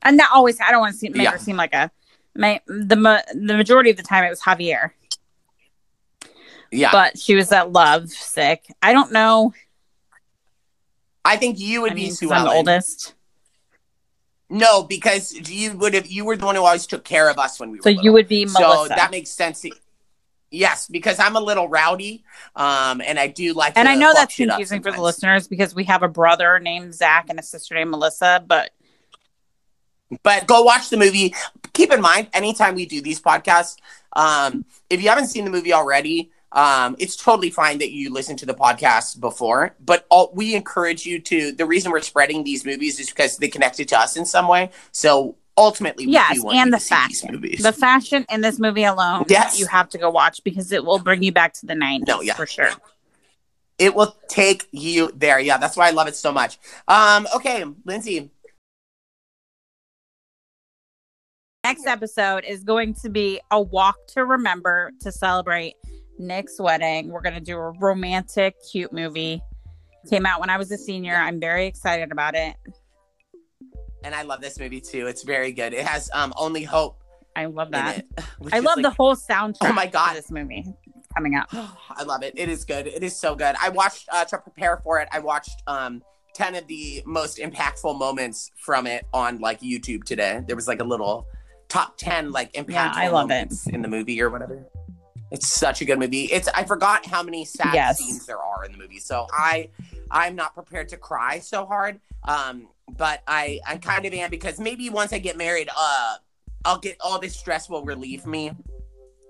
[0.01, 0.59] and not always.
[0.59, 1.31] I don't want to make Yeah.
[1.31, 1.89] her seem like a
[2.35, 4.91] my, the the majority of the time it was Javier,
[6.71, 8.65] Yeah, but she was that love sick.
[8.81, 9.53] I don't know.
[11.25, 13.13] I think you would I be mean, Sue I'm the oldest,
[14.49, 16.07] No, because you would have.
[16.07, 17.83] You were the one who always took care of us when we were.
[17.83, 18.03] so little.
[18.03, 18.93] you would be So Melissa.
[18.95, 19.65] that makes sense.
[20.51, 22.23] Yes, because I'm a little rowdy,
[22.55, 23.75] um, and I do like.
[23.75, 23.81] That.
[23.81, 27.27] And I know that's confusing for the listeners because we have a brother named Zach
[27.29, 28.71] and a sister named Melissa, but
[30.23, 31.35] But go watch the movie.
[31.73, 33.75] Keep in mind, anytime we do these podcasts,
[34.15, 38.35] um, if you haven't seen the movie already, um, it's totally fine that you listen
[38.37, 39.75] to the podcast before.
[39.79, 41.51] But all, we encourage you to.
[41.51, 44.71] The reason we're spreading these movies is because they connected to us in some way.
[44.91, 47.33] So ultimately, we yes, want and the fashion.
[47.33, 47.61] movies.
[47.61, 49.59] The fashion in this movie alone, Yes.
[49.59, 52.21] you have to go watch because it will bring you back to the 90s No,
[52.21, 52.33] yeah.
[52.33, 52.69] for sure.
[53.77, 55.39] it will take you there.
[55.39, 56.57] Yeah, that's why I love it so much.
[56.87, 58.31] Um, okay, Lindsay.
[61.65, 65.75] Next episode is going to be a walk to remember to celebrate
[66.19, 67.09] Nick's wedding.
[67.09, 69.41] We're going to do a romantic, cute movie.
[70.09, 71.15] Came out when I was a senior.
[71.15, 72.55] I'm very excited about it.
[74.03, 75.07] And I love this movie too.
[75.07, 75.73] It's very good.
[75.73, 77.01] It has um only hope
[77.35, 77.99] I love that.
[77.99, 78.05] it.
[78.53, 79.57] I love like, the whole soundtrack.
[79.69, 80.15] Oh my God.
[80.15, 80.65] this movie
[81.15, 81.49] coming up.
[81.53, 82.33] I love it.
[82.37, 82.87] It is good.
[82.87, 83.55] It is so good.
[83.61, 85.09] I watched uh, to prepare for it.
[85.11, 86.01] I watched um
[86.33, 90.41] ten of the most impactful moments from it on like YouTube today.
[90.47, 91.27] There was like a little
[91.67, 93.51] top ten like impactful Yeah, I love it.
[93.67, 94.65] in the movie or whatever.
[95.31, 96.25] It's such a good movie.
[96.25, 97.99] It's I forgot how many sad Yes.
[97.99, 98.99] scenes there are in the movie.
[98.99, 99.69] So I
[100.11, 101.99] I'm not prepared to cry so hard.
[102.27, 106.15] Um, but I I kind of am because maybe once I get married, uh,
[106.65, 108.51] I'll get all this stress will relieve me.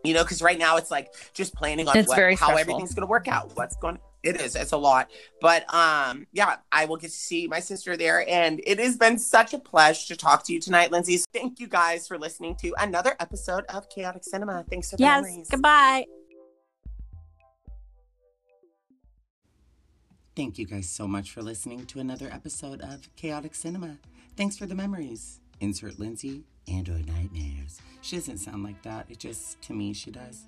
[0.04, 3.28] You know, because right now it's like just planning on what, how everything's gonna work
[3.28, 3.52] out.
[3.56, 4.56] What's going it is.
[4.56, 5.10] It's a lot.
[5.42, 8.28] But um, yeah, I will get to see my sister there.
[8.28, 11.18] And it has been such a pleasure to talk to you tonight, Lindsay.
[11.34, 14.66] Thank you guys for listening to another episode of Chaotic Cinema.
[14.70, 15.24] Thanks for the Yes.
[15.24, 15.48] memories.
[15.50, 16.06] Goodbye.
[20.36, 23.98] Thank you guys so much for listening to another episode of Chaotic Cinema.
[24.38, 25.42] Thanks for the memories.
[25.60, 27.82] Insert Lindsay and or nightmares.
[28.02, 29.08] She doesn't sound like that.
[29.10, 30.46] It just to me she does.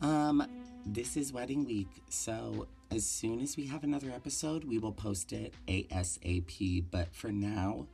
[0.00, 0.44] Um,
[0.86, 5.32] this is wedding week, so as soon as we have another episode, we will post
[5.32, 6.84] it ASAP.
[6.90, 7.86] But for now,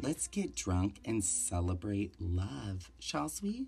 [0.00, 3.66] let's get drunk and celebrate love, shall we?